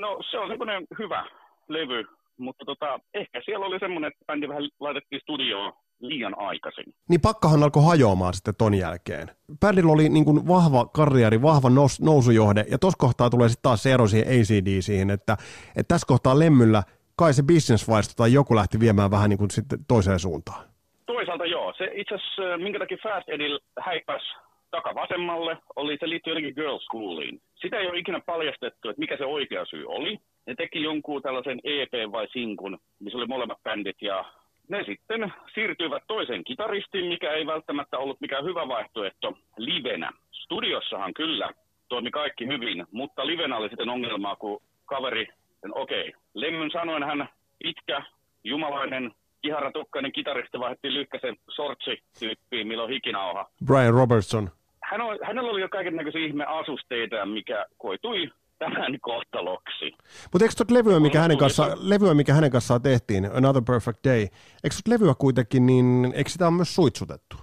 No 0.00 0.18
se 0.30 0.38
on 0.38 0.48
semmoinen 0.48 0.86
hyvä 0.98 1.26
levy, 1.68 2.04
mutta 2.36 2.64
tota, 2.64 3.00
ehkä 3.14 3.42
siellä 3.44 3.66
oli 3.66 3.78
semmoinen, 3.78 4.08
että 4.08 4.24
bändi 4.26 4.48
vähän 4.48 4.68
laitettiin 4.80 5.20
studioon 5.20 5.72
liian 6.00 6.38
aikaisin. 6.38 6.94
Niin 7.08 7.20
pakkahan 7.20 7.62
alkoi 7.62 7.82
hajoamaan 7.84 8.34
sitten 8.34 8.54
ton 8.58 8.74
jälkeen. 8.74 9.30
Bändillä 9.60 9.92
oli 9.92 10.08
niin 10.08 10.24
kuin 10.24 10.48
vahva 10.48 10.86
karrieri, 10.86 11.42
vahva 11.42 11.70
nous, 11.70 12.00
nousujohde, 12.00 12.64
ja 12.70 12.78
tuossa 12.78 12.98
kohtaa 12.98 13.30
tulee 13.30 13.48
sitten 13.48 13.62
taas 13.62 13.82
se 13.82 13.92
ero 13.92 14.06
siihen 14.06 14.28
ACDCihin, 14.28 15.10
että, 15.10 15.36
että 15.76 15.94
tässä 15.94 16.06
kohtaa 16.06 16.38
Lemmyllä 16.38 16.82
kai 17.16 17.32
se 17.34 17.42
business 17.42 17.86
tai 18.16 18.32
joku 18.32 18.56
lähti 18.56 18.80
viemään 18.80 19.10
vähän 19.10 19.30
niin 19.30 19.38
kuin 19.38 19.50
sitten 19.50 19.78
toiseen 19.88 20.18
suuntaan. 20.18 20.64
Toisaalta 21.06 21.46
joo. 21.46 21.74
Se 21.78 21.90
itse 21.94 22.14
asiassa, 22.14 22.56
minkä 22.56 22.78
takia 22.78 22.98
Fast 23.02 23.28
Edil 23.28 23.58
häippäs 23.80 24.22
takavasemmalle, 24.70 25.56
oli 25.76 25.96
se 26.00 26.08
liittyy 26.08 26.30
jotenkin 26.30 26.54
Girl 26.54 26.78
Schooliin. 26.78 27.40
Sitä 27.54 27.78
ei 27.78 27.88
ole 27.88 27.98
ikinä 27.98 28.20
paljastettu, 28.26 28.88
että 28.88 29.00
mikä 29.00 29.16
se 29.16 29.24
oikea 29.24 29.64
syy 29.64 29.84
oli. 29.86 30.18
Ne 30.46 30.54
teki 30.54 30.82
jonkun 30.82 31.22
tällaisen 31.22 31.60
EP 31.64 32.12
vai 32.12 32.28
sinkun, 32.32 32.78
missä 33.00 33.18
oli 33.18 33.26
molemmat 33.26 33.62
bändit 33.62 34.02
ja 34.02 34.24
ne 34.70 34.84
sitten 34.84 35.32
siirtyivät 35.54 36.02
toiseen 36.06 36.44
kitaristiin, 36.44 37.06
mikä 37.06 37.32
ei 37.32 37.46
välttämättä 37.46 37.98
ollut 37.98 38.20
mikään 38.20 38.44
hyvä 38.44 38.68
vaihtoehto 38.68 39.38
livenä. 39.56 40.10
Studiossahan 40.32 41.14
kyllä 41.14 41.50
toimi 41.88 42.10
kaikki 42.10 42.46
hyvin, 42.46 42.86
mutta 42.92 43.26
livenä 43.26 43.56
oli 43.56 43.68
sitten 43.68 43.88
ongelmaa, 43.88 44.36
kun 44.36 44.62
kaveri, 44.84 45.28
okei, 45.72 46.08
okay. 46.08 46.20
Lemmyn 46.34 46.70
sanoen 46.70 47.02
hän 47.02 47.28
pitkä, 47.58 48.02
jumalainen, 48.44 49.12
kiharatukkainen 49.42 50.12
kitaristi 50.12 50.58
vaihdettiin 50.58 50.94
Lykkäsen 50.94 51.36
sortsi-tyyppiin, 51.48 52.66
milloin 52.66 52.90
hikinauha. 52.90 53.46
Brian 53.66 53.94
Robertson. 53.94 54.50
Hän 54.82 55.00
on, 55.00 55.18
hänellä 55.22 55.50
oli 55.50 55.60
jo 55.60 55.68
kaiken 55.68 55.96
näköisiä 55.96 56.26
ihme 56.26 56.44
asusteita, 56.44 57.26
mikä 57.26 57.66
koitui 57.78 58.30
tämän 58.64 59.00
kohtaloksi. 59.00 59.86
Mutta 60.32 60.44
eikö 60.44 60.54
tuota 60.56 60.74
levyä, 60.78 61.00
mikä 61.00 61.20
hänen, 61.20 61.38
kanssa, 61.38 61.64
levyä, 61.92 62.14
mikä 62.14 62.32
hänen 62.32 62.50
kanssaan 62.50 62.82
tehtiin, 62.82 63.22
Another 63.38 63.62
Perfect 63.66 64.00
Day, 64.08 64.22
eikö 64.64 64.74
tuota 64.76 64.92
levyä 64.94 65.14
kuitenkin, 65.24 65.66
niin 65.66 65.86
eikö 66.14 66.30
sitä 66.30 66.46
ole 66.46 66.54
myös 66.60 66.74
suitsutettu? 66.74 67.36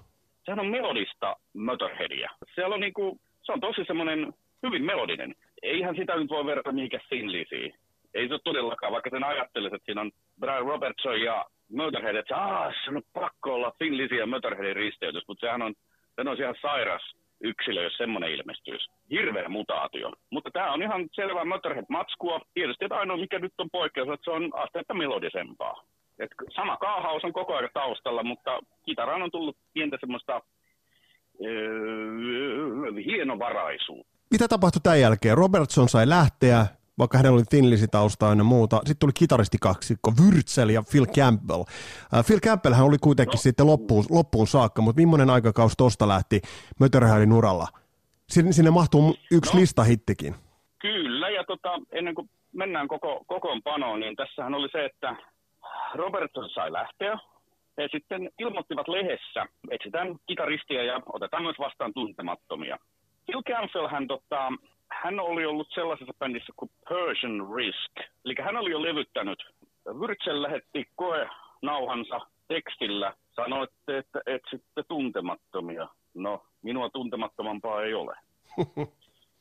Sehän 0.45 0.59
on 0.59 0.75
melodista 0.77 1.35
Motorheadia. 1.53 2.29
Siellä 2.55 2.73
on 2.75 2.81
niinku, 2.81 3.19
se 3.43 3.51
on 3.51 3.59
tosi 3.59 3.81
semmoinen 3.87 4.33
hyvin 4.63 4.83
melodinen. 4.85 5.35
Eihän 5.63 5.95
sitä 5.95 6.15
nyt 6.15 6.29
voi 6.29 6.45
verrata 6.45 6.71
mihinkään 6.71 7.03
Sinlisiin. 7.09 7.73
Ei 8.13 8.27
se 8.27 8.33
ole 8.33 8.41
todellakaan, 8.43 8.93
vaikka 8.93 9.09
sen 9.09 9.23
ajattelisi, 9.23 9.75
että 9.75 9.85
siinä 9.85 10.01
on 10.01 10.11
Brian 10.39 10.65
Robertson 10.65 11.21
ja 11.21 11.45
Motorhead, 11.71 12.15
että 12.15 12.37
aah, 12.37 12.73
se 12.85 12.91
on 12.91 13.01
pakko 13.13 13.53
olla 13.53 13.75
Finlisi 13.79 14.15
ja 14.15 14.25
Motorheadin 14.25 14.75
risteytys, 14.75 15.23
mutta 15.27 15.45
sehän 15.45 15.61
on, 15.61 15.73
sehän 16.15 16.27
on 16.27 16.37
ihan 16.37 16.55
sairas 16.61 17.01
yksilö, 17.41 17.83
jos 17.83 17.97
semmoinen 17.97 18.31
ilmestyisi. 18.31 18.91
Hirveä 19.11 19.49
mutaatio. 19.49 20.11
Mutta 20.31 20.51
tämä 20.51 20.73
on 20.73 20.81
ihan 20.81 21.09
selvä 21.13 21.45
Motorhead-matskua. 21.45 22.39
Tietysti 22.53 22.85
että 22.85 22.95
ainoa 22.97 23.17
mikä 23.17 23.39
nyt 23.39 23.53
on 23.57 23.69
poikkeus, 23.71 24.09
että 24.09 24.23
se 24.23 24.31
on 24.31 24.49
asteetta 24.53 24.93
melodisempaa. 24.93 25.83
Et 26.19 26.31
sama 26.55 26.77
kaahaus 26.77 27.23
on 27.23 27.33
koko 27.33 27.55
ajan 27.55 27.69
taustalla, 27.73 28.23
mutta 28.23 28.59
kitaraan 28.85 29.21
on 29.21 29.31
tullut 29.31 29.57
pientä 29.73 29.97
semmoista 29.99 30.41
öö, 31.45 32.91
hienovaraisuutta. 33.05 34.17
Mitä 34.31 34.47
tapahtui 34.47 34.81
tämän 34.83 35.01
jälkeen? 35.01 35.37
Robertson 35.37 35.89
sai 35.89 36.09
lähteä, 36.09 36.65
vaikka 36.99 37.17
hänellä 37.17 37.35
oli 37.35 37.43
Thinlisi 37.49 37.87
tausta 37.87 38.25
ja 38.25 38.43
muuta. 38.43 38.75
Sitten 38.77 38.99
tuli 38.99 39.11
kitaristikaksikko 39.13 40.11
Wurzel 40.21 40.69
ja 40.69 40.83
Phil 40.91 41.05
Campbell. 41.05 41.59
Uh, 41.59 42.25
Phil 42.27 42.39
Campbell 42.39 42.73
hän 42.73 42.85
oli 42.85 42.97
kuitenkin 42.97 43.37
no. 43.37 43.41
sitten 43.41 43.67
loppuun, 43.67 44.05
loppuun 44.09 44.47
saakka, 44.47 44.81
mutta 44.81 45.01
millainen 45.01 45.29
aikakaus 45.29 45.73
tosta 45.77 46.07
lähti 46.07 46.41
Mötörhäydin 46.79 47.33
uralla? 47.33 47.67
Sinne, 48.29 48.51
sinne 48.51 48.71
mahtuu 48.71 49.15
yksi 49.31 49.53
no. 49.53 49.59
listahittikin. 49.59 50.35
Kyllä, 50.79 51.29
ja 51.29 51.43
tota, 51.43 51.69
ennen 51.91 52.15
kuin 52.15 52.29
mennään 52.53 52.87
koko, 52.87 53.23
kokoonpanoon, 53.27 53.99
niin 53.99 54.15
tässähän 54.15 54.53
oli 54.53 54.69
se, 54.71 54.85
että 54.85 55.15
Robertson 55.95 56.49
sai 56.49 56.71
lähteä. 56.71 57.17
He 57.77 57.87
sitten 57.91 58.29
ilmoittivat 58.39 58.87
lehdessä, 58.87 59.45
etsitään 59.71 60.15
kitaristia 60.27 60.83
ja 60.83 61.01
otetaan 61.13 61.43
myös 61.43 61.59
vastaan 61.59 61.93
tuntemattomia. 61.93 62.77
Phil 63.25 63.43
Campbell 63.43 63.87
hän 63.87 64.07
tota, 64.07 64.51
hän 64.91 65.19
oli 65.19 65.45
ollut 65.45 65.67
sellaisessa 65.73 66.13
bändissä 66.19 66.53
kuin 66.55 66.71
Persian 66.89 67.55
Risk. 67.55 68.11
Eli 68.25 68.35
hän 68.41 68.57
oli 68.57 68.71
jo 68.71 68.81
levyttänyt. 68.81 69.43
Wurzel 69.87 70.41
lähetti 70.41 70.85
koe 70.95 71.29
nauhansa 71.61 72.19
tekstillä. 72.47 73.13
Sanoitte, 73.35 73.97
että 73.97 74.21
etsitte 74.25 74.83
tuntemattomia. 74.87 75.87
No, 76.13 76.45
minua 76.61 76.89
tuntemattomampaa 76.89 77.83
ei 77.83 77.93
ole. 77.93 78.15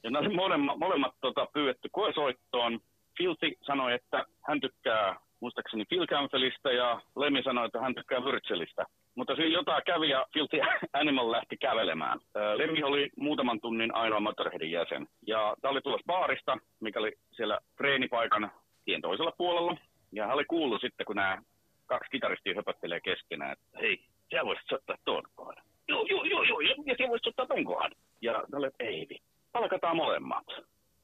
ja 0.04 0.10
nämä 0.10 0.28
molemmat, 0.34 0.78
molemmat 0.78 1.14
tota, 1.20 1.46
pyydetty 1.52 1.88
koesoittoon. 1.92 2.80
Filti 3.18 3.58
sanoi, 3.62 3.94
että 3.94 4.26
hän 4.42 4.60
tykkää 4.60 5.20
muistaakseni 5.40 5.84
Phil 5.84 6.06
Campbellista 6.06 6.72
ja 6.72 7.00
Lemmi 7.16 7.42
sanoi, 7.42 7.66
että 7.66 7.80
hän 7.80 7.94
tykkää 7.94 8.20
Wurzelista. 8.20 8.84
Mutta 9.14 9.36
siinä 9.36 9.54
jotain 9.54 9.82
kävi 9.86 10.08
ja 10.08 10.26
Filthy 10.32 10.60
Animal 11.00 11.32
lähti 11.32 11.56
kävelemään. 11.56 12.18
Lemmi 12.54 12.82
oli 12.82 13.10
muutaman 13.16 13.60
tunnin 13.60 13.94
ainoa 13.94 14.20
Motorheadin 14.20 14.70
jäsen. 14.70 15.06
Ja 15.26 15.56
tämä 15.60 15.72
oli 15.72 15.80
tulossa 15.80 16.06
baarista, 16.06 16.58
mikä 16.80 16.98
oli 16.98 17.12
siellä 17.32 17.58
treenipaikan 17.76 18.50
tien 18.84 19.02
toisella 19.02 19.32
puolella. 19.38 19.76
Ja 20.12 20.26
hän 20.26 20.34
oli 20.34 20.44
kuullut 20.44 20.80
sitten, 20.80 21.06
kun 21.06 21.16
nämä 21.16 21.42
kaksi 21.86 22.10
kitaristia 22.10 22.54
höpöttelee 22.54 23.00
keskenään, 23.00 23.52
että 23.52 23.78
hei, 23.80 24.00
sä 24.34 24.44
voisit 24.44 24.72
ottaa 24.72 24.96
tuon 25.04 25.22
kohdan. 25.34 25.64
Joo, 25.88 26.06
joo, 26.10 26.24
joo, 26.24 26.42
joo, 26.42 26.60
ja 26.60 26.94
sä 26.98 27.08
voisit 27.08 27.26
ottaa 27.26 27.46
tuon 27.46 27.64
kohdan. 27.64 27.92
Ja 28.20 28.44
oli, 28.52 28.70
ei, 28.80 29.06
palkataan 29.52 29.96
molemmat. 29.96 30.46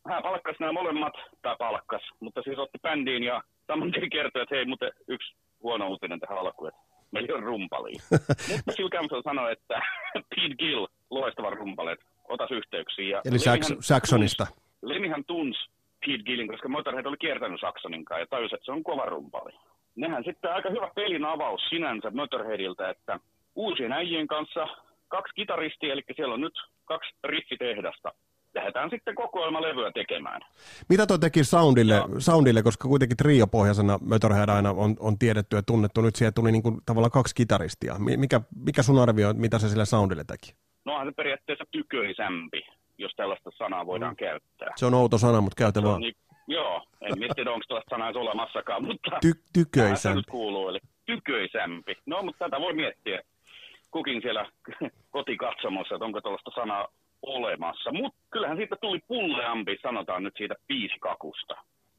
Hän 0.09 0.23
palkkasi 0.23 0.57
nämä 0.61 0.73
molemmat, 0.73 1.15
tai 1.43 1.57
palkkas, 1.59 2.03
mutta 2.21 2.43
siis 2.43 2.59
otti 2.59 2.79
bändiin 2.83 3.23
ja 3.23 3.43
saman 3.67 3.93
tien 3.93 4.11
kertoi, 4.11 4.43
että 4.43 4.55
hei, 4.55 4.65
mutta 4.65 4.87
yksi 5.09 5.35
huono 5.63 5.89
uutinen 5.89 6.21
tähän 6.21 6.39
alkuun, 6.39 6.69
että 6.69 6.81
meillä 7.11 7.37
on 7.37 7.43
rumpaliin. 7.43 8.01
Mutta 8.51 8.73
Phil 8.77 8.91
Campbell 8.91 9.23
sanoi, 9.23 9.53
että 9.53 9.83
Pete 10.31 10.55
Gill, 10.59 10.87
loistava 11.11 11.51
rumpale, 11.51 11.97
otas 12.29 12.51
yhteyksiä. 12.51 13.09
Ja 13.09 13.23
Eli 13.25 13.39
Sax- 13.39 13.77
Saxonista. 13.81 14.47
Lemihän 14.83 15.25
tunsi 15.25 15.61
Pete 16.07 16.23
Gillin, 16.23 16.49
koska 16.49 16.69
Motorhead 16.69 17.07
oli 17.07 17.17
kiertänyt 17.17 17.61
Saxonin 17.61 18.05
kanssa 18.05 18.21
ja 18.21 18.27
tajusi, 18.27 18.55
että 18.55 18.65
se 18.65 18.73
on 18.73 18.85
kova 18.85 19.07
rumpali. 19.07 19.53
Nehän 19.97 20.25
sitten 20.25 20.53
aika 20.53 20.71
hyvä 20.71 20.91
pelin 20.95 21.25
avaus 21.25 21.61
sinänsä 21.69 22.11
Motorheadilta, 22.11 22.91
että 22.91 23.21
uusien 23.55 23.93
äijien 23.93 24.27
kanssa 24.27 24.69
kaksi 25.09 25.35
kitaristia, 25.35 25.93
eli 25.93 26.03
siellä 26.17 26.35
on 26.35 26.41
nyt 26.41 26.55
kaksi 26.85 27.11
riffitehdasta 27.25 28.13
lähdetään 28.55 28.91
sitten 28.91 29.15
kokoelmalevyä 29.15 29.91
tekemään. 29.93 30.41
Mitä 30.89 31.07
toi 31.07 31.19
teki 31.19 31.45
soundille, 31.45 31.95
ja. 31.95 32.09
soundille 32.19 32.63
koska 32.63 32.89
kuitenkin 32.89 33.17
trio-pohjaisena 33.17 33.99
Motorhead 34.03 34.49
aina 34.49 34.71
on, 34.71 34.97
on 35.01 35.19
tiedetty 35.19 35.57
ja 35.57 35.63
tunnettu, 35.63 36.01
nyt 36.01 36.17
siellä 36.17 36.33
tuli 36.33 36.53
niin 36.53 36.63
kuin 36.63 36.81
tavallaan 36.87 37.11
kaksi 37.11 37.35
kitaristia. 37.35 37.95
Mikä, 37.99 38.41
mikä 38.65 38.83
sun 38.83 39.03
arvio, 39.03 39.33
mitä 39.33 39.59
se 39.59 39.69
sille 39.69 39.85
soundille 39.85 40.25
teki? 40.25 40.55
No 40.85 40.95
on 40.95 41.07
se 41.07 41.13
periaatteessa 41.17 41.65
tyköisämpi, 41.71 42.63
jos 42.99 43.13
tällaista 43.17 43.51
sanaa 43.59 43.87
voidaan 43.87 44.13
mm. 44.13 44.17
käyttää. 44.17 44.73
Se 44.77 44.87
on 44.87 44.95
outo 44.95 45.19
sana, 45.19 45.41
mutta 45.41 45.59
käytä 45.59 45.83
vaan. 45.83 46.01
Niin, 46.01 46.15
joo, 46.47 46.83
en 47.01 47.35
tiedä 47.35 47.51
onko 47.51 47.65
tällaista 47.69 47.91
sanaa 47.91 48.13
olemassakaan, 48.15 48.85
mutta 48.85 49.11
Ty- 49.27 49.43
tyköisämpi. 49.53 50.23
kuuluu, 50.31 50.69
eli 50.69 50.79
tyköisämpi. 51.07 51.95
No, 52.07 52.23
mutta 52.23 52.45
tätä 52.45 52.61
voi 52.61 52.75
miettiä 52.75 53.23
kukin 53.91 54.23
siellä 54.23 54.47
kotikatsomossa, 55.17 55.95
että 55.95 56.05
onko 56.05 56.21
tällaista 56.21 56.51
sanaa 56.55 56.89
olemassa. 57.23 57.93
Mutta 57.93 58.19
kyllähän 58.31 58.57
siitä 58.57 58.77
tuli 58.81 59.01
pulleampi, 59.09 59.79
sanotaan 59.83 60.23
nyt 60.23 60.35
siitä 60.37 60.55
biisikakusta. 60.69 61.55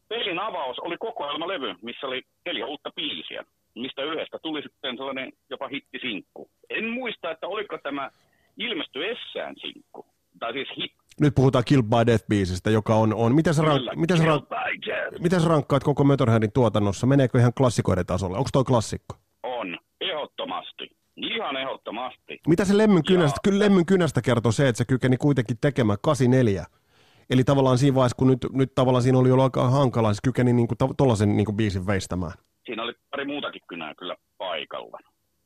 Pelin 0.09 0.39
avaus 0.39 0.79
oli 0.79 0.97
kokoelmalevy, 0.97 1.75
missä 1.81 2.07
oli 2.07 2.21
neljä 2.45 2.65
uutta 2.65 2.91
biisiä, 2.95 3.43
mistä 3.75 4.03
yhdestä 4.03 4.39
tuli 4.41 4.61
sitten 4.61 4.97
sellainen 4.97 5.31
jopa 5.49 5.67
hittisinkku. 5.67 6.49
En 6.69 6.89
muista, 6.89 7.31
että 7.31 7.47
oliko 7.47 7.77
tämä 7.77 8.09
ilmesty 8.57 9.11
Essään 9.11 9.55
sinkku. 9.61 10.05
Tai 10.39 10.53
siis 10.53 10.69
hit. 10.77 10.91
Nyt 11.21 11.35
puhutaan 11.35 11.63
Kill 11.67 11.81
by 11.81 12.11
Death-biisistä, 12.11 12.71
joka 12.71 12.95
on... 12.95 13.13
on. 13.13 13.35
Miten, 13.35 13.53
sä 13.53 13.61
rank- 13.61 13.95
miten, 13.95 14.17
sä 14.17 14.23
rank- 14.23 15.19
miten 15.19 15.41
sä 15.41 15.49
rankkaat 15.49 15.83
koko 15.83 16.03
Motorheadin 16.03 16.51
tuotannossa? 16.53 17.07
Meneekö 17.07 17.39
ihan 17.39 17.53
klassikoiden 17.57 18.05
tasolle? 18.05 18.37
Onko 18.37 18.49
toi 18.53 18.63
klassikko? 18.63 19.15
On, 19.43 19.77
ehdottomasti. 20.01 21.02
Ihan 21.15 21.58
ehdottomasti. 21.58 22.39
Mitä 22.48 22.65
se 22.65 22.77
Lemmyn 22.77 23.03
kynästä, 23.08 23.39
kyllä 23.43 23.60
Lemmyn 23.60 23.86
kynästä 23.86 24.22
kertoo 24.22 24.51
se, 24.51 24.67
että 24.67 24.77
se 24.77 24.86
kykeni 24.86 25.17
kuitenkin 25.17 25.58
tekemään 25.62 25.98
84. 26.01 26.65
Eli 27.29 27.43
tavallaan 27.43 27.77
siinä 27.77 27.96
vaiheessa, 27.96 28.15
kun 28.17 28.27
nyt, 28.27 28.39
nyt 28.53 28.75
tavallaan 28.75 29.03
siinä 29.03 29.17
oli 29.17 29.32
ollut 29.32 29.43
aika 29.43 29.70
hankala, 29.70 30.13
se 30.13 30.20
kykeni 30.24 30.53
niin 30.53 30.67
tuollaisen 30.98 31.38
niin 31.38 31.55
biisin 31.55 31.88
veistämään. 31.88 32.32
Siinä 32.65 32.84
oli 32.84 32.93
pari 33.12 33.25
muutakin 33.25 33.62
kynää 33.67 33.96
kyllä 33.96 34.15
paikalla. 34.38 35.00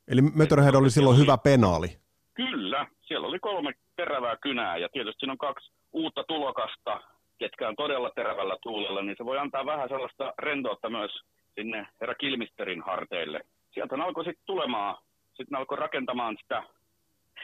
Eli 0.07 0.21
Motorhead 0.21 0.75
oli 0.75 0.89
silloin 0.89 1.15
oli, 1.15 1.23
hyvä 1.23 1.37
penaali. 1.37 1.87
Kyllä, 2.33 2.87
siellä 3.07 3.27
oli 3.27 3.39
kolme 3.39 3.73
terävää 3.95 4.37
kynää 4.41 4.77
ja 4.77 4.89
tietysti 4.89 5.19
siinä 5.19 5.31
on 5.31 5.37
kaksi 5.37 5.71
uutta 5.93 6.23
tulokasta, 6.23 7.01
ketkä 7.37 7.67
on 7.67 7.75
todella 7.75 8.09
terävällä 8.15 8.57
tuulella, 8.63 9.01
niin 9.01 9.15
se 9.17 9.25
voi 9.25 9.37
antaa 9.37 9.65
vähän 9.65 9.89
sellaista 9.89 10.33
rentoutta 10.39 10.89
myös 10.89 11.11
sinne 11.55 11.87
herra 12.01 12.15
Kilmisterin 12.15 12.81
harteille. 12.81 13.39
Sieltä 13.73 13.95
alkoi 13.95 14.23
sitten 14.23 14.45
tulemaan 14.45 14.97
sitten 15.37 15.51
ne 15.51 15.57
alkoi 15.57 15.77
rakentamaan 15.77 16.37
sitä, 16.41 16.63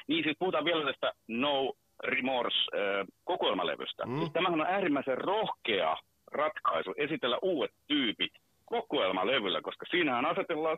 niin 0.07 0.23
siis 0.23 0.38
puhutaan 0.39 0.65
vielä 0.65 0.85
tästä 0.85 1.13
No 1.27 1.73
Remorse 2.03 2.57
äh, 2.57 3.07
kokoelmalevystä. 3.23 4.05
Mm. 4.05 4.19
Siis 4.19 4.31
tämähän 4.31 4.62
on 4.62 4.67
äärimmäisen 4.67 5.17
rohkea 5.17 5.97
ratkaisu 6.31 6.93
esitellä 6.97 7.38
uudet 7.41 7.71
tyypit 7.88 8.31
kokoelmalevyllä, 8.65 9.62
koska 9.62 9.85
siinähän 9.91 10.25
asetellaan 10.25 10.77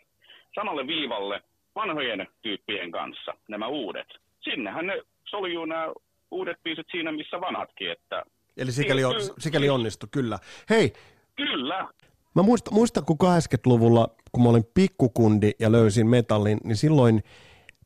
samalle 0.56 0.88
viivalle 0.88 1.42
vanhojen 1.76 2.28
tyyppien 2.42 2.92
kanssa 2.92 3.34
nämä 3.48 3.68
uudet. 3.68 4.08
Sinnehän 4.42 4.88
ne 4.88 5.02
soljuu 5.26 5.66
nämä 5.66 5.94
uudet 6.32 6.64
biisit 6.64 6.88
siinä, 6.92 7.12
missä 7.12 7.42
vanhatkin. 7.42 7.92
Että 7.92 8.24
Eli 8.58 8.72
sikäli, 8.72 9.04
on, 9.04 9.16
sikäli 9.38 9.70
onnistu, 9.70 10.08
kyllä. 10.12 10.40
Hei, 10.70 10.94
Kyllä. 11.36 11.88
Mä 12.36 12.44
muistan, 12.44 12.74
muistan, 12.74 13.06
kun 13.06 13.18
80-luvulla, 13.24 14.16
kun 14.32 14.44
mä 14.44 14.50
olin 14.50 14.64
pikkukundi 14.74 15.52
ja 15.60 15.72
löysin 15.72 16.08
metallin, 16.08 16.58
niin 16.64 16.76
silloin 16.76 17.24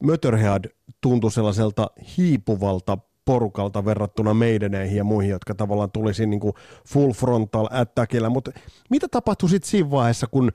Motorhead 0.03 0.65
tuntui 1.01 1.31
sellaiselta 1.31 1.87
hiipuvalta 2.17 2.97
porukalta 3.25 3.85
verrattuna 3.85 4.33
meideneihin 4.33 4.97
ja 4.97 5.03
muihin, 5.03 5.31
jotka 5.31 5.55
tavallaan 5.55 5.91
tulisi 5.91 6.25
niin 6.25 6.39
kuin 6.39 6.53
full 6.87 7.11
frontal 7.11 7.67
attackilla. 7.71 8.29
Mutta 8.29 8.51
mitä 8.89 9.07
tapahtui 9.11 9.49
sitten 9.49 9.69
siinä 9.69 9.91
vaiheessa, 9.91 10.27
kun, 10.27 10.51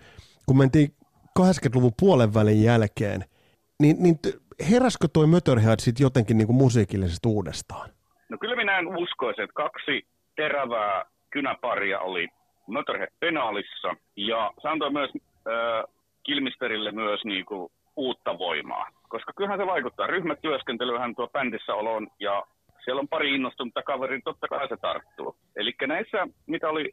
kun 0.47 0.59
mentiin 0.59 0.95
80-luvun 1.39 1.93
puolen 2.01 2.35
välin 2.35 2.63
jälkeen, 2.63 3.25
niin, 3.81 3.97
niin 4.03 4.19
heräskö 4.71 5.09
toi 5.13 5.27
Motorhead 5.27 5.81
sitten 5.81 6.05
jotenkin 6.05 6.39
niin 6.39 6.47
kuin 6.47 6.57
musiikillisesti 6.57 7.29
uudestaan? 7.29 7.91
No 8.29 8.39
kyllä 8.39 8.57
minä 8.57 8.79
en 8.79 8.97
uskoisin, 8.97 9.45
että 9.45 9.55
kaksi 9.55 10.07
terävää 10.37 11.05
kynäparia 11.31 12.01
oli 12.01 12.29
Motorhead 12.67 13.11
penaalissa 13.21 13.97
ja 14.17 14.53
se 14.63 14.69
antoi 14.69 14.91
myös 14.91 15.11
äh, 15.17 15.95
Kilmisterille 16.23 16.93
myös 16.93 17.25
niin 17.25 17.45
kuin, 17.45 17.71
uutta 17.97 18.39
voimaa. 18.39 18.89
Koska 19.09 19.33
kyllähän 19.37 19.59
se 19.59 19.67
vaikuttaa. 19.67 20.07
Ryhmätyöskentelyhän 20.07 21.15
tuo 21.15 21.29
bändissä 21.29 21.75
oloon 21.75 22.09
ja 22.21 22.43
siellä 22.85 23.01
on 23.01 23.09
pari 23.09 23.35
innostunutta 23.35 23.83
kaveria, 23.83 24.21
totta 24.25 24.49
kai 24.49 24.69
se 24.69 24.77
tarttuu. 24.77 25.37
Eli 25.57 25.75
näissä, 25.87 26.27
mitä 26.47 26.69
oli 26.69 26.91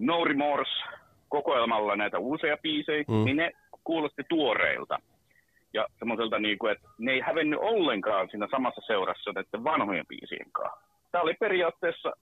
No 0.00 0.24
Remorse 0.24 0.84
kokoelmalla 1.28 1.96
näitä 1.96 2.18
uusia 2.18 2.56
biisejä, 2.62 3.04
mm. 3.08 3.24
niin 3.24 3.36
ne 3.36 3.52
kuulosti 3.84 4.22
tuoreilta. 4.28 4.98
Ja 5.72 5.86
semmoiselta, 5.98 6.38
niin 6.38 6.58
kuin, 6.58 6.72
että 6.72 6.88
ne 6.98 7.12
ei 7.12 7.20
hävennyt 7.20 7.58
ollenkaan 7.62 8.28
siinä 8.30 8.48
samassa 8.50 8.80
seurassa 8.86 9.32
näiden 9.32 9.64
vanhojen 9.64 10.06
biisien 10.06 10.52
kanssa. 10.52 10.80
Tämä 11.12 11.22
oli 11.22 11.34
periaatteessa 11.40 12.12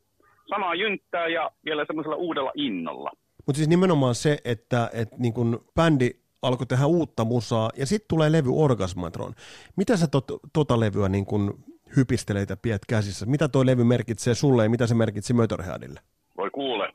samaa 0.49 0.75
jynttää 0.75 1.28
ja 1.28 1.50
vielä 1.64 1.85
semmoisella 1.87 2.17
uudella 2.17 2.52
innolla. 2.55 3.11
Mutta 3.47 3.57
siis 3.57 3.69
nimenomaan 3.69 4.14
se, 4.14 4.38
että, 4.45 4.90
että 4.93 5.17
niin 5.19 5.35
kun 5.35 5.64
bändi 5.75 6.11
alkoi 6.43 6.67
tehdä 6.67 6.87
uutta 6.87 7.25
musaa 7.25 7.71
ja 7.76 7.87
sitten 7.87 8.09
tulee 8.09 8.33
levy 8.33 8.50
Orgasmatron. 8.55 9.33
Mitä 9.76 9.97
sä 9.97 10.07
tot, 10.12 10.25
tota 10.52 10.81
levyä 10.81 11.09
niin 11.09 11.26
kun 11.26 11.55
hypistelet 11.97 12.50
ja 12.50 12.57
pidät 12.57 12.83
käsissä? 12.88 13.26
Mitä 13.26 13.49
tuo 13.49 13.67
levy 13.67 13.85
merkitsee 13.85 14.35
sulle 14.35 14.62
ja 14.62 14.71
mitä 14.71 14.87
se 14.87 14.95
merkitsi 14.95 15.33
Motorheadille? 15.33 16.00
Voi 16.37 16.50
kuule. 16.50 16.93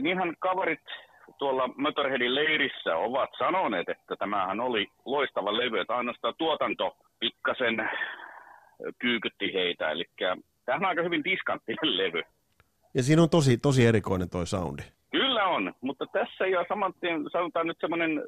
Niinhän 0.00 0.34
kaverit 0.38 0.80
tuolla 1.38 1.68
Motorheadin 1.76 2.34
leirissä 2.34 2.96
ovat 2.96 3.30
sanoneet, 3.38 3.88
että 3.88 4.16
tämähän 4.16 4.60
oli 4.60 4.86
loistava 5.04 5.56
levy, 5.56 5.80
että 5.80 5.96
ainoastaan 5.96 6.34
tuotanto 6.38 6.96
pikkasen 7.20 7.90
kyykytti 8.98 9.52
heitä. 9.54 9.90
Eli 9.90 10.04
tämähän 10.64 10.84
on 10.84 10.88
aika 10.88 11.02
hyvin 11.02 11.24
diskanttinen 11.24 11.96
levy. 11.96 12.22
Ja 12.94 13.02
siinä 13.02 13.22
on 13.22 13.30
tosi, 13.30 13.58
tosi 13.58 13.86
erikoinen 13.86 14.30
toi 14.30 14.46
soundi. 14.46 14.82
Kyllä 15.10 15.44
on, 15.44 15.74
mutta 15.80 16.06
tässä 16.06 16.46
jo 16.46 16.64
saman 16.68 16.94
tien, 17.00 17.24
sanotaan 17.32 17.66
nyt 17.66 17.76
semmoinen 17.80 18.22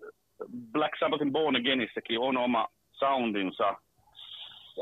Black 0.73 0.99
Sabbathin 1.01 1.33
Born 1.33 1.57
Againissäkin 1.57 2.19
on 2.19 2.37
oma 2.37 2.69
soundinsa. 2.93 3.75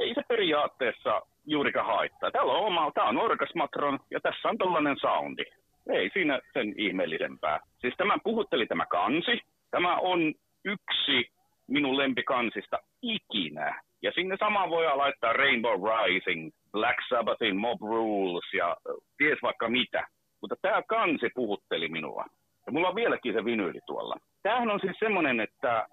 Ei 0.00 0.14
se 0.14 0.22
periaatteessa 0.28 1.22
juurikaan 1.46 1.86
haittaa. 1.86 2.30
Täällä 2.30 2.52
on 2.52 2.66
oma, 2.66 2.90
tää 2.94 3.04
on 3.04 3.18
Orgasmatron 3.18 3.98
ja 4.10 4.20
tässä 4.20 4.48
on 4.48 4.58
tällainen 4.58 4.96
soundi. 5.00 5.44
Ei 5.92 6.10
siinä 6.12 6.40
sen 6.52 6.74
ihmeellisempää. 6.76 7.60
Siis 7.80 7.94
tämä 7.96 8.16
puhutteli 8.24 8.66
tämä 8.66 8.86
kansi. 8.86 9.40
Tämä 9.70 9.96
on 9.96 10.34
yksi 10.64 11.30
minun 11.66 11.96
lempikansista 11.98 12.78
ikinä. 13.02 13.82
Ja 14.02 14.12
sinne 14.14 14.36
sama 14.38 14.70
voi 14.70 14.84
laittaa 14.96 15.32
Rainbow 15.32 15.80
Rising, 15.90 16.50
Black 16.72 16.98
Sabbathin 17.08 17.56
Mob 17.56 17.80
Rules 17.80 18.54
ja 18.54 18.76
ties 19.18 19.38
vaikka 19.42 19.68
mitä. 19.68 20.06
Mutta 20.40 20.56
tämä 20.62 20.82
kansi 20.88 21.28
puhutteli 21.34 21.88
minua. 21.88 22.24
Ja 22.66 22.72
mulla 22.72 22.88
on 22.88 22.94
vieläkin 22.94 23.34
se 23.34 23.44
vinyyli 23.44 23.80
tuolla. 23.86 24.16
Tämähän 24.42 24.70
on 24.70 24.80
siis 24.80 24.96
semmoinen, 24.98 25.40
että 25.40 25.76
äh, 25.78 25.86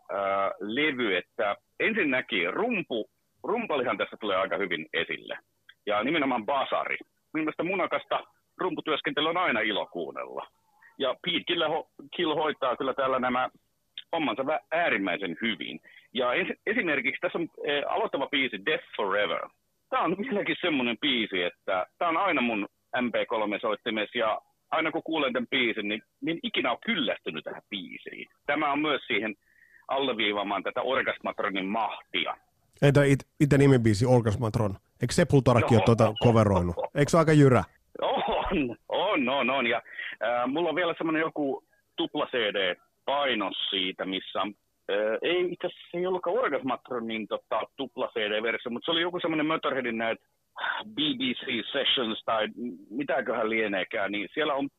levy, 0.60 1.18
että 1.18 1.56
ensinnäkin 1.80 2.54
rumpu, 2.54 3.10
rumpalihan 3.44 3.98
tässä 3.98 4.18
tulee 4.20 4.38
aika 4.38 4.58
hyvin 4.58 4.86
esille. 4.94 5.38
Ja 5.86 6.04
nimenomaan 6.04 6.46
basari. 6.46 6.98
Mielestäni 7.34 7.70
munakasta 7.70 8.24
rumputyöskentely 8.58 9.30
on 9.30 9.38
aina 9.38 9.60
ilo 9.60 9.86
kuunnella. 9.86 10.48
Ja 10.98 11.16
Pete 11.26 11.44
Kill, 12.16 12.36
hoitaa 12.36 12.76
kyllä 12.76 12.94
täällä 12.94 13.20
nämä 13.20 13.50
hommansa 14.12 14.44
äärimmäisen 14.72 15.38
hyvin. 15.42 15.80
Ja 16.14 16.34
es, 16.34 16.48
esimerkiksi 16.66 17.22
tässä 17.22 17.38
on 17.38 17.48
e, 17.66 17.82
aloittava 17.82 18.28
biisi 18.28 18.66
Death 18.66 18.86
Forever. 18.98 19.48
Tämä 19.90 20.04
on 20.04 20.18
vieläkin 20.18 20.56
semmoinen 20.62 20.98
biisi, 21.02 21.44
että 21.44 21.86
tämä 21.98 22.10
on 22.10 22.18
aina 22.18 22.42
mun 22.42 22.68
MP3-soittimes 22.98 24.10
ja 24.16 24.42
aina 24.72 24.92
kun 24.92 25.04
kuulen 25.04 25.34
tämän 25.34 25.48
biisin, 25.48 25.88
niin, 25.88 26.02
niin 26.22 26.40
ikinä 26.44 26.72
on 26.72 26.78
kyllästynyt 26.86 27.44
tähän 27.44 27.62
biisiin. 27.70 28.28
Tämä 28.46 28.72
on 28.72 28.80
myös 28.80 29.02
siihen 29.08 29.36
alleviivaamaan 29.88 30.64
tätä 30.64 30.82
Orgasmatronin 30.82 31.66
mahtia. 31.66 32.38
Entä 32.82 33.04
it, 33.04 33.20
itse 33.40 33.58
nimibiisi 33.58 34.06
Orgasmatron? 34.06 34.76
Eikö 35.02 35.14
Sepultarakin 35.14 35.76
no. 35.76 35.78
ole 35.78 35.86
tuota 35.86 36.14
coveroinut? 36.24 36.76
Eikö 36.96 37.10
se 37.10 37.18
aika 37.18 37.34
jyrä? 37.34 37.64
On, 38.02 38.78
on, 38.90 39.30
on, 39.30 39.50
on. 39.50 39.68
Ja 39.68 39.82
äh, 40.24 40.48
mulla 40.48 40.70
on 40.70 40.76
vielä 40.76 40.94
semmoinen 40.98 41.20
joku 41.20 41.64
tupla 41.96 42.26
CD-painos 42.26 43.70
siitä, 43.70 44.06
missä 44.06 44.42
on 44.42 44.54
äh, 44.92 45.18
ei 45.22 45.52
itse 45.52 45.68
asiassa 45.68 45.98
ei 45.98 46.08
ollutkaan 46.08 46.38
Orgasmatronin 46.38 47.28
tota, 47.28 47.62
tupla 47.76 48.08
CD-versio, 48.08 48.72
mutta 48.72 48.86
se 48.86 48.92
oli 48.92 49.02
joku 49.02 49.20
semmoinen 49.20 49.46
Motorheadin 49.46 49.98
näitä 49.98 50.24
BBC 50.94 51.72
Sessions 51.72 52.24
tai 52.26 52.48
mitäköhän 52.90 53.50
lieneekään, 53.50 54.12
niin 54.12 54.30
siellä 54.34 54.54
on 54.54 54.70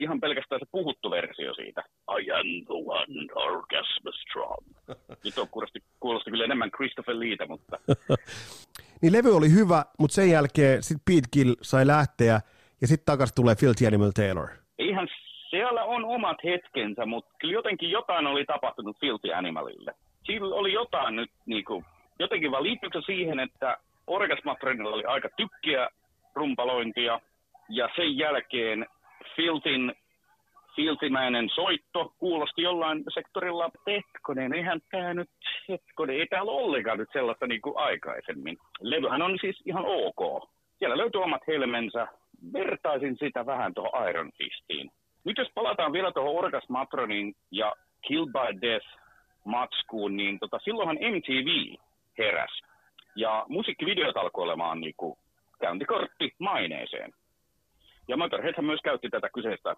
ihan 0.00 0.20
pelkästään 0.20 0.60
se 0.60 0.66
puhuttu 0.72 1.10
versio 1.10 1.54
siitä. 1.54 1.84
I 2.20 2.30
am 2.30 2.46
the 2.66 2.74
one 2.74 3.32
orgasmastron. 3.34 4.64
Nyt 5.24 5.38
on 5.38 5.48
kuulosti, 5.48 5.82
kuulosti 6.00 6.30
kyllä 6.30 6.44
enemmän 6.44 6.70
Christopher 6.70 7.20
Leeta, 7.20 7.46
mutta... 7.46 7.78
niin 9.02 9.12
levy 9.12 9.36
oli 9.36 9.50
hyvä, 9.52 9.84
mutta 9.98 10.14
sen 10.14 10.30
jälkeen 10.30 10.82
sitten 10.82 11.04
Pete 11.04 11.28
Gill 11.32 11.54
sai 11.62 11.86
lähteä 11.86 12.40
ja 12.80 12.86
sitten 12.86 13.06
takaisin 13.06 13.34
tulee 13.34 13.54
Filthy 13.54 13.86
Animal 13.86 14.10
Taylor. 14.10 14.48
Eihän 14.78 15.08
siellä 15.50 15.84
on 15.84 16.04
omat 16.04 16.36
hetkensä, 16.44 17.06
mutta 17.06 17.34
kyllä 17.38 17.54
jotenkin 17.54 17.90
jotain 17.90 18.26
oli 18.26 18.44
tapahtunut 18.44 19.00
Filthy 19.00 19.32
Animalille. 19.34 19.94
Sillä 20.24 20.54
oli 20.54 20.72
jotain 20.72 21.16
nyt 21.16 21.30
niin 21.46 21.64
kuin, 21.64 21.84
jotenkin 22.18 22.50
vaan 22.50 22.62
liittyykö 22.62 23.02
siihen, 23.06 23.40
että 23.40 23.76
Orgasmatrenilla 24.06 24.94
oli 24.94 25.04
aika 25.04 25.28
tykkiä 25.36 25.88
rumpalointia 26.34 27.20
ja 27.68 27.88
sen 27.96 28.18
jälkeen 28.18 28.86
Filtin 29.36 29.94
filtimäinen 30.76 31.48
soitto 31.54 32.12
kuulosti 32.18 32.62
jollain 32.62 33.04
sektorilla, 33.14 33.70
hetkonen, 33.86 34.52
eihän 34.52 34.80
tämä 34.90 35.14
nyt, 35.14 35.30
hetkonen, 35.68 36.16
ei 36.16 36.26
täällä 36.26 36.52
ollenkaan 36.52 36.98
nyt 36.98 37.08
sellaista 37.12 37.46
niin 37.46 37.60
kuin 37.60 37.76
aikaisemmin. 37.76 38.58
Levyhän 38.80 39.22
on 39.22 39.38
siis 39.40 39.62
ihan 39.64 39.84
ok. 39.86 40.48
Siellä 40.78 40.96
löytyy 40.96 41.22
omat 41.22 41.46
helmensä. 41.46 42.06
Vertaisin 42.52 43.16
sitä 43.18 43.46
vähän 43.46 43.74
tuohon 43.74 44.08
Iron 44.08 44.30
Fistiin. 44.38 44.90
Nyt 45.28 45.38
jos 45.38 45.48
palataan 45.54 45.92
vielä 45.92 46.12
tuohon 46.12 46.44
Orgasmatronin 46.44 47.34
ja 47.50 47.72
Kill 48.06 48.26
by 48.26 48.60
Death 48.60 48.86
matskuun, 49.44 50.16
niin 50.16 50.38
tota, 50.38 50.58
silloinhan 50.64 50.96
MTV 50.96 51.74
heräsi. 52.18 52.62
Ja 53.16 53.46
musiikkivideot 53.48 54.16
alkoi 54.16 54.44
olemaan 54.44 54.80
niin 54.80 54.94
kuin 54.96 55.18
käyntikortti 55.60 56.34
maineeseen. 56.38 57.12
Ja 58.08 58.16
Motorhead 58.16 58.62
myös 58.62 58.80
käytti 58.84 59.08
tätä 59.10 59.28
kyseistä 59.34 59.74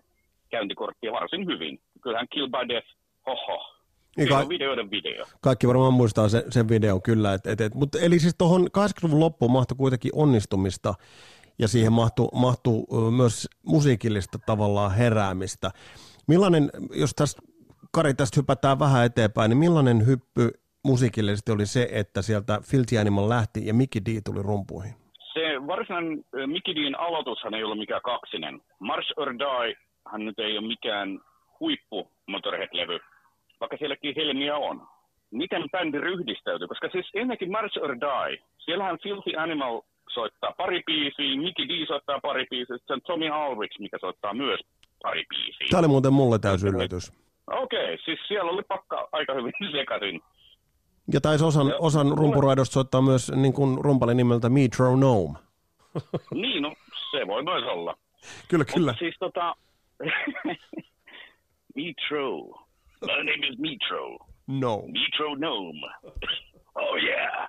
käyntikorttia 0.50 1.12
varsin 1.12 1.46
hyvin. 1.46 1.80
Kyllähän 2.02 2.28
Kill 2.30 2.48
by 2.48 2.68
Death, 2.68 2.88
hoho, 3.26 3.80
niin 4.16 4.28
ka- 4.28 4.48
videoiden 4.48 4.90
video. 4.90 5.26
Kaikki 5.40 5.68
varmaan 5.68 5.92
muistaa 5.92 6.28
sen, 6.28 6.42
sen 6.48 6.68
video 6.68 7.00
kyllä. 7.00 7.34
Et, 7.34 7.46
et, 7.46 7.60
et, 7.60 7.74
mutta 7.74 7.98
eli 8.00 8.18
siis 8.18 8.34
tuohon 8.38 8.62
80-luvun 8.62 9.20
loppuun 9.20 9.50
mahtui 9.50 9.76
kuitenkin 9.76 10.10
onnistumista 10.14 10.94
ja 11.60 11.68
siihen 11.68 11.92
mahtui, 11.92 12.28
mahtui 12.34 12.84
myös 13.16 13.48
musiikillista 13.66 14.38
tavallaan 14.46 14.94
heräämistä. 14.94 15.70
Millainen, 16.28 16.70
jos 16.94 17.14
tästä 17.14 17.42
Kari 17.92 18.14
tästä 18.14 18.40
hypätään 18.40 18.78
vähän 18.78 19.06
eteenpäin, 19.06 19.48
niin 19.48 19.58
millainen 19.58 20.06
hyppy 20.06 20.50
musiikillisesti 20.84 21.52
oli 21.52 21.66
se, 21.66 21.88
että 21.92 22.22
sieltä 22.22 22.60
Filthy 22.70 22.98
Animal 22.98 23.28
lähti 23.28 23.66
ja 23.66 23.74
Mickey 23.74 24.02
D 24.06 24.08
tuli 24.24 24.42
rumpuihin? 24.42 24.94
Se 25.32 25.66
varsinainen 25.66 26.24
Mickey 26.46 26.74
Din 26.74 26.98
aloitushan 26.98 27.54
ei 27.54 27.64
ollut 27.64 27.78
mikään 27.78 28.02
kaksinen. 28.02 28.60
Mars 28.78 29.12
or 29.16 29.34
Die 29.38 29.76
hän 30.12 30.24
nyt 30.24 30.38
ei 30.38 30.58
ole 30.58 30.66
mikään 30.66 31.20
huippu 31.60 32.10
Motorhead-levy, 32.26 32.98
vaikka 33.60 33.76
sielläkin 33.76 34.14
helmiä 34.16 34.56
on. 34.56 34.86
Miten 35.30 35.62
bändi 35.72 35.98
ryhdistäytyy? 35.98 36.68
Koska 36.68 36.88
siis 36.92 37.10
ennenkin 37.14 37.50
Mars 37.50 37.76
or 37.76 37.96
Die, 38.00 38.44
siellähän 38.58 38.98
Filthy 39.02 39.32
Animal 39.36 39.80
soittaa 40.14 40.52
pari 40.56 40.82
biisiä, 40.86 41.36
Mickey 41.36 41.68
D 41.68 41.86
soittaa 41.86 42.20
pari 42.20 42.46
biisiä, 42.50 42.76
sitten 42.76 43.00
Tommy 43.06 43.28
Alrich, 43.28 43.80
mikä 43.80 43.98
soittaa 44.00 44.34
myös 44.34 44.60
pari 45.02 45.24
biisiä. 45.28 45.66
Tämä 45.70 45.78
oli 45.78 45.88
muuten 45.88 46.12
mulle 46.12 46.38
täysin 46.38 46.68
yllätys. 46.68 47.12
Okei, 47.46 47.84
okay, 47.84 47.98
siis 48.04 48.18
siellä 48.28 48.50
oli 48.50 48.62
pakka 48.62 49.08
aika 49.12 49.34
hyvin 49.34 49.52
sekaisin. 49.78 50.20
Ja 51.12 51.20
taisi 51.20 51.44
osan, 51.44 51.68
ja, 51.68 51.76
osan 51.78 52.18
rumpuraidosta 52.18 52.72
soittaa 52.72 53.02
myös 53.02 53.32
niin 53.32 53.52
kuin 53.52 53.84
rumpalin 53.84 54.16
nimeltä 54.16 54.48
Metronome. 54.48 55.38
niin, 56.42 56.62
no 56.62 56.74
se 57.10 57.26
voi 57.26 57.42
myös 57.42 57.64
olla. 57.64 57.96
Kyllä, 58.48 58.64
kyllä. 58.64 58.92
Mutta 58.92 58.98
siis 58.98 59.16
tota, 59.18 59.56
Metro. 61.76 62.38
My 63.06 63.24
name 63.24 63.46
is 63.46 63.58
Metro. 63.58 64.18
No. 64.46 64.82
Metro 64.86 65.36
Gnome. 65.36 65.86
oh 66.74 66.96
yeah. 67.02 67.48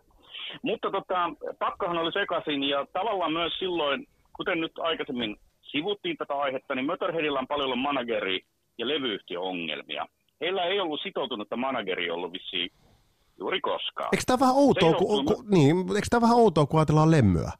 Mutta 0.61 0.91
tota, 0.91 1.29
pakkahan 1.59 1.97
oli 1.97 2.11
sekaisin 2.11 2.63
ja 2.63 2.85
tavallaan 2.93 3.33
myös 3.33 3.53
silloin, 3.59 4.07
kuten 4.37 4.61
nyt 4.61 4.71
aikaisemmin 4.79 5.37
sivuttiin 5.61 6.17
tätä 6.17 6.33
aihetta, 6.33 6.75
niin 6.75 6.85
Motorheadilla 6.85 7.39
on 7.39 7.47
paljon 7.47 7.65
ollut 7.65 7.83
manageri- 7.83 8.45
ja 8.77 8.87
levyyhtiöongelmia. 8.87 10.05
Heillä 10.41 10.63
ei 10.63 10.79
ollut 10.79 11.01
sitoutunutta 11.03 11.57
manageri 11.57 12.11
ollut 12.11 12.33
vissiin 12.33 12.71
juuri 13.39 13.61
koskaan. 13.61 14.09
Eikö 14.11 14.23
tämä 14.25 14.39
vähän 14.39 14.55
outoa, 14.55 14.93
kun, 14.93 15.17
johtuu- 15.17 15.35
kun, 15.35 15.45
niin, 15.51 15.77
eikö 15.77 16.07
tämä 16.09 16.21
vähän 16.21 16.37
outoa, 16.37 16.65
kun 16.65 16.79
ajatellaan 16.79 17.11
lemmyä? 17.11 17.51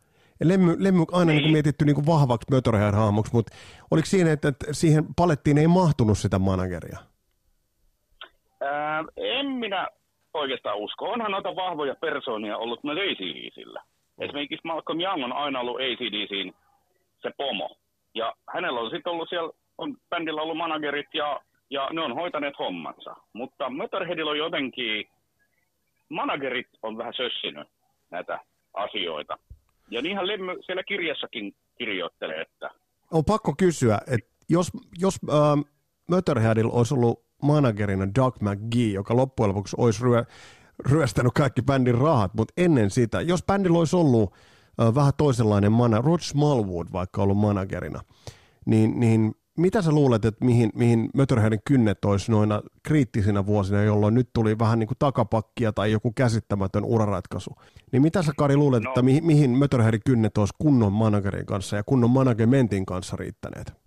Lemmy, 0.43 0.75
lemmy 0.79 1.03
aina 1.11 1.31
niin. 1.31 1.41
Niin. 1.41 1.51
mietitty 1.51 1.85
niin 1.85 1.95
kuin 1.95 2.05
vahvaksi 2.05 2.51
Motorhead-hahmoksi, 2.51 3.33
mutta 3.33 3.55
oliko 3.91 4.05
siinä, 4.05 4.31
että, 4.31 4.47
että 4.47 4.65
siihen 4.71 5.03
palettiin 5.15 5.57
ei 5.57 5.67
mahtunut 5.67 6.17
sitä 6.17 6.39
manageria? 6.39 6.97
Ää, 8.61 9.03
en 9.17 9.45
minä 9.47 9.87
oikeastaan 10.33 10.77
usko. 10.77 11.05
Onhan 11.05 11.31
noita 11.31 11.55
vahvoja 11.55 11.95
persoonia 11.95 12.57
ollut 12.57 12.83
myös 12.83 12.97
ACDCillä. 12.97 13.83
Esimerkiksi 14.19 14.67
Malcolm 14.67 14.99
Young 14.99 15.23
on 15.23 15.33
aina 15.33 15.59
ollut 15.59 15.75
ACDCin 15.75 16.53
se 17.21 17.31
pomo. 17.37 17.77
Ja 18.15 18.35
hänellä 18.53 18.79
on 18.79 18.91
sitten 18.91 19.13
ollut 19.13 19.29
siellä, 19.29 19.51
on 19.77 19.97
bändillä 20.09 20.41
ollut 20.41 20.57
managerit 20.57 21.07
ja, 21.13 21.41
ja 21.69 21.89
ne 21.93 22.01
on 22.01 22.15
hoitaneet 22.15 22.59
hommansa. 22.59 23.15
Mutta 23.33 23.69
Motorheadilla 23.69 24.31
on 24.31 24.37
jotenkin, 24.37 25.09
managerit 26.09 26.67
on 26.83 26.97
vähän 26.97 27.13
sössinyt 27.13 27.67
näitä 28.11 28.39
asioita. 28.73 29.37
Ja 29.91 30.01
niinhän 30.01 30.27
Lemmy 30.27 30.57
siellä 30.65 30.83
kirjassakin 30.83 31.55
kirjoittelee, 31.77 32.41
että 32.41 32.69
On 33.11 33.25
pakko 33.25 33.53
kysyä, 33.57 33.99
että 34.07 34.31
jos, 34.49 34.71
jos 34.99 35.19
äh, 35.29 35.71
Motorheadilla 36.09 36.73
olisi 36.73 36.93
ollut 36.93 37.30
managerina 37.41 38.07
Doug 38.15 38.35
McGee, 38.41 38.91
joka 38.93 39.15
loppujen 39.15 39.49
lopuksi 39.49 39.75
olisi 39.79 40.03
ryö, 40.03 40.25
ryöstänyt 40.89 41.33
kaikki 41.33 41.61
bändin 41.61 41.97
rahat, 41.97 42.33
mutta 42.33 42.53
ennen 42.57 42.89
sitä, 42.89 43.21
jos 43.21 43.43
bändillä 43.43 43.79
olisi 43.79 43.95
ollut 43.95 44.33
äh, 44.81 44.95
vähän 44.95 45.13
toisenlainen 45.17 45.71
mana, 45.71 46.01
Rod 46.01 46.19
Smallwood 46.19 46.87
vaikka 46.93 47.23
ollut 47.23 47.37
managerina, 47.37 48.01
niin, 48.65 48.99
niin 48.99 49.35
mitä 49.57 49.81
sä 49.81 49.91
luulet, 49.91 50.25
että 50.25 50.45
mihin, 50.45 50.71
mihin 50.75 51.09
Motorheadin 51.13 51.59
kynnet 51.65 52.05
olisi 52.05 52.31
noina 52.31 52.61
kriittisinä 52.83 53.45
vuosina, 53.45 53.83
jolloin 53.83 54.13
nyt 54.13 54.29
tuli 54.33 54.59
vähän 54.59 54.79
niin 54.79 54.87
kuin 54.87 54.97
takapakkia 54.99 55.73
tai 55.73 55.91
joku 55.91 56.11
käsittämätön 56.11 56.85
uraratkaisu, 56.85 57.51
niin 57.91 58.01
mitä 58.01 58.23
sä 58.23 58.31
Kari 58.37 58.55
luulet, 58.55 58.83
no. 58.83 58.89
Että 58.89 59.01
mihin, 59.01 59.25
mihin 59.25 59.51
Motorheadin 59.51 60.01
kynnet 60.05 60.37
olisi 60.37 60.53
kunnon 60.57 60.93
managerin 60.93 61.45
kanssa 61.45 61.75
ja 61.75 61.83
kunnon 61.83 62.09
managementin 62.09 62.85
kanssa 62.85 63.15
riittäneet? 63.15 63.80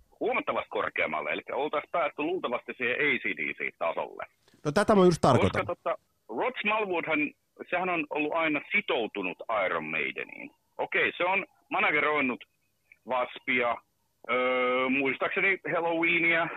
Korkeammalle. 0.85 1.29
Eli 1.31 1.41
oltaisiin 1.51 1.91
päästy 1.91 2.21
luultavasti 2.21 2.73
siihen 2.77 2.95
ACDC-tasolle. 2.95 4.25
No 4.65 4.71
tätä 4.71 4.95
mä 4.95 5.05
just 5.05 5.21
tarkoitan. 5.21 5.65
Koska 5.65 5.75
tota, 5.75 5.97
Rod 6.29 6.53
Smallwoodhan, 6.61 7.31
sehän 7.69 7.89
on 7.89 8.05
ollut 8.09 8.33
aina 8.33 8.61
sitoutunut 8.71 9.37
Iron 9.65 9.85
Maideniin. 9.85 10.51
Okei, 10.77 11.11
se 11.17 11.23
on 11.23 11.45
manageroinut 11.69 12.43
Waspia, 13.07 13.75
öö, 14.29 14.89
muistaakseni 14.89 15.59
Halloweenia. 15.75 16.47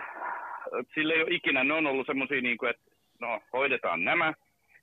Sille 0.93 1.13
ei 1.13 1.21
ole 1.21 1.35
ikinä, 1.35 1.63
ne 1.63 1.73
on 1.73 1.87
ollut 1.87 2.07
semmoisia, 2.07 2.41
niin 2.41 2.57
kuin, 2.57 2.69
että 2.69 2.91
no, 3.21 3.41
hoidetaan 3.53 4.03
nämä, 4.03 4.33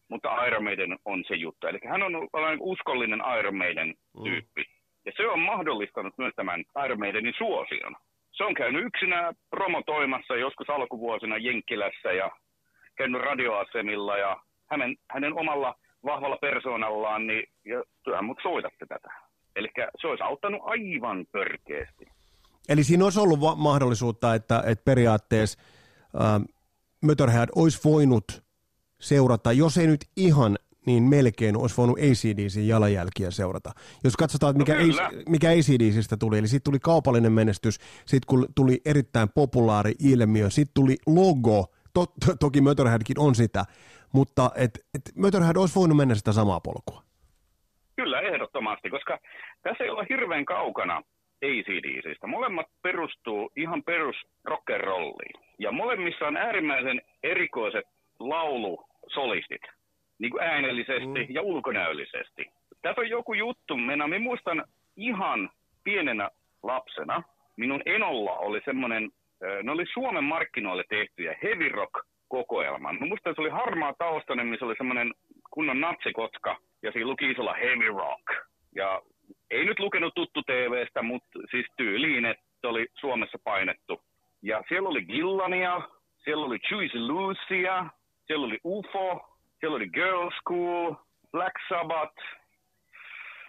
mutta 0.09 0.47
Iron 0.47 0.65
Maiden 0.65 0.99
on 1.05 1.25
se 1.29 1.35
juttu. 1.35 1.67
Eli 1.67 1.79
hän 1.89 2.03
on 2.03 2.15
ollut 2.17 2.31
uskollinen 2.61 3.23
Iron 3.39 3.57
Maiden 3.57 3.95
tyyppi. 4.25 4.65
Ja 5.07 5.13
se 5.17 5.29
on 5.29 5.41
mahdollistanut 5.41 6.15
myös 6.19 6.33
tämän 6.37 6.65
Iron 6.85 6.99
Maidenin 6.99 7.35
suosion. 7.39 7.97
Se 8.37 8.45
on 8.45 8.55
käynyt 8.55 8.87
yksinä 8.87 9.33
promotoimassa 9.51 10.37
joskus 10.37 10.71
alkuvuosina 10.71 11.37
Jenkkilässä 11.39 12.13
ja 12.13 12.31
käynyt 12.97 13.23
radioasemilla 13.23 14.17
ja 14.17 14.37
hänen, 14.71 14.97
hänen 15.11 15.39
omalla 15.39 15.75
vahvalla 16.05 16.37
persoonallaan, 16.37 17.27
niin 17.27 17.45
ja 17.65 17.83
työhän 18.05 18.25
mut 18.25 18.39
soitatte 18.43 18.87
tätä. 18.87 19.09
Eli 19.57 19.69
se 20.01 20.07
olisi 20.07 20.23
auttanut 20.23 20.61
aivan 20.65 21.27
törkeästi. 21.33 22.07
Eli 22.69 22.85
siinä 22.85 23.05
olisi 23.05 23.21
ollut 23.21 23.41
va- 23.41 23.55
mahdollisuutta, 23.55 24.35
että, 24.35 24.63
että 24.67 24.85
periaatteessa 24.85 25.59
äh, 26.21 26.43
Motorhead 27.03 27.49
olisi 27.57 27.81
voinut 27.85 28.25
seurata, 29.01 29.53
jos 29.53 29.79
ei 29.79 29.87
nyt 29.87 30.01
ihan, 30.17 30.59
niin 30.87 31.03
melkein 31.03 31.57
olisi 31.57 31.77
voinut 31.77 31.99
ACDCin 31.99 32.69
jalanjälkiä 32.69 33.31
seurata. 33.31 33.71
Jos 34.05 34.17
katsotaan, 34.17 34.51
että 34.51 34.59
mikä, 34.59 34.75
No 34.75 34.85
kyllä. 34.85 35.11
Mikä 35.29 35.49
ACDCistä 35.49 36.17
tuli, 36.17 36.39
eli 36.39 36.49
siitä 36.49 36.65
tuli 36.65 36.79
kaupallinen 36.79 37.33
menestys, 37.33 37.79
sitten 38.05 38.27
kun 38.27 38.47
tuli 38.55 38.81
erittäin 38.85 39.29
populaari 39.35 39.93
ilmiö, 40.13 40.51
sitten 40.51 40.75
tuli 40.75 40.97
logo, 41.07 41.67
to, 41.95 42.07
to, 42.27 42.37
toki 42.41 42.61
Motorheadkin 42.61 43.21
on 43.21 43.35
sitä, 43.35 43.65
mutta 44.13 44.51
et, 44.55 44.71
et 44.95 45.03
Motorhead 45.17 45.57
olisi 45.57 45.75
voinut 45.75 45.97
mennä 45.97 46.15
sitä 46.15 46.33
samaa 46.33 46.61
polkua. 46.61 47.03
Kyllä, 47.97 48.21
ehdottomasti, 48.21 48.91
koska 48.91 49.19
tässä 49.63 49.85
ei 49.85 49.91
ole 49.91 50.07
hirveän 50.09 50.45
kaukana 50.45 51.03
ACDCistä. 51.45 52.27
Molemmat 52.27 52.67
perustuu 52.83 53.53
ihan 53.57 53.83
perus 53.83 54.17
rock'n'rolliin. 54.51 55.41
Ja 55.59 55.73
molemmissa 55.73 56.27
on 56.27 56.37
äärimmäisen 56.37 57.03
erikoiset 57.23 57.85
laulusolistit, 58.19 59.63
niin 60.19 60.31
kuin 60.31 60.43
äänellisesti 60.43 61.07
mm. 61.07 61.27
ja 61.29 61.43
ulkonäöllisesti. 61.43 62.51
Tässä 62.83 63.01
on 63.01 63.09
joku 63.09 63.35
juttu, 63.35 63.77
minä, 63.77 64.07
minä 64.07 64.19
muistan 64.19 64.65
ihan 64.97 65.51
pienenä 65.85 66.31
lapsena, 66.63 67.23
minun 67.57 67.83
enolla 67.87 68.33
oli 68.33 68.61
semmoinen, 68.65 69.11
ne 69.63 69.73
oli 69.73 69.85
Suomen 69.93 70.25
markkinoille 70.25 70.85
tehtyjä 70.89 71.37
heavy 71.43 71.69
rock 71.69 71.93
kokoelma. 72.29 72.93
Mä 72.93 73.07
muistan, 73.07 73.31
että 73.31 73.43
se 73.43 73.49
oli 73.49 73.63
harmaa 73.65 73.95
taustainen, 73.99 74.47
missä 74.47 74.67
oli 74.67 74.75
semmoinen 74.77 75.15
kunnon 75.51 75.81
natsikotka, 75.81 76.57
ja 76.83 76.93
siinä 76.93 77.07
luki 77.07 77.31
isolla 77.31 77.55
heavy 77.55 77.89
rock. 77.89 78.47
Ja 78.75 79.03
ei 79.51 79.65
nyt 79.65 79.79
lukenut 79.79 80.15
tuttu 80.15 80.43
TVstä, 80.43 81.03
mutta 81.03 81.39
siis 81.51 81.67
tyyliin, 81.77 82.25
että 82.25 82.69
oli 82.69 82.87
Suomessa 83.01 83.39
painettu. 83.45 84.01
Ja 84.43 84.63
siellä 84.69 84.89
oli 84.89 85.03
Gillania, 85.03 85.81
siellä 86.25 86.47
oli 86.47 86.59
Juicy 86.71 86.99
Lucia, 86.99 87.87
siellä 88.27 88.47
oli 88.47 88.59
UFO, 88.65 89.36
oli 89.75 89.89
Girl 89.89 90.31
School, 90.41 90.95
Black 91.33 91.55
Sabbath, 91.69 92.23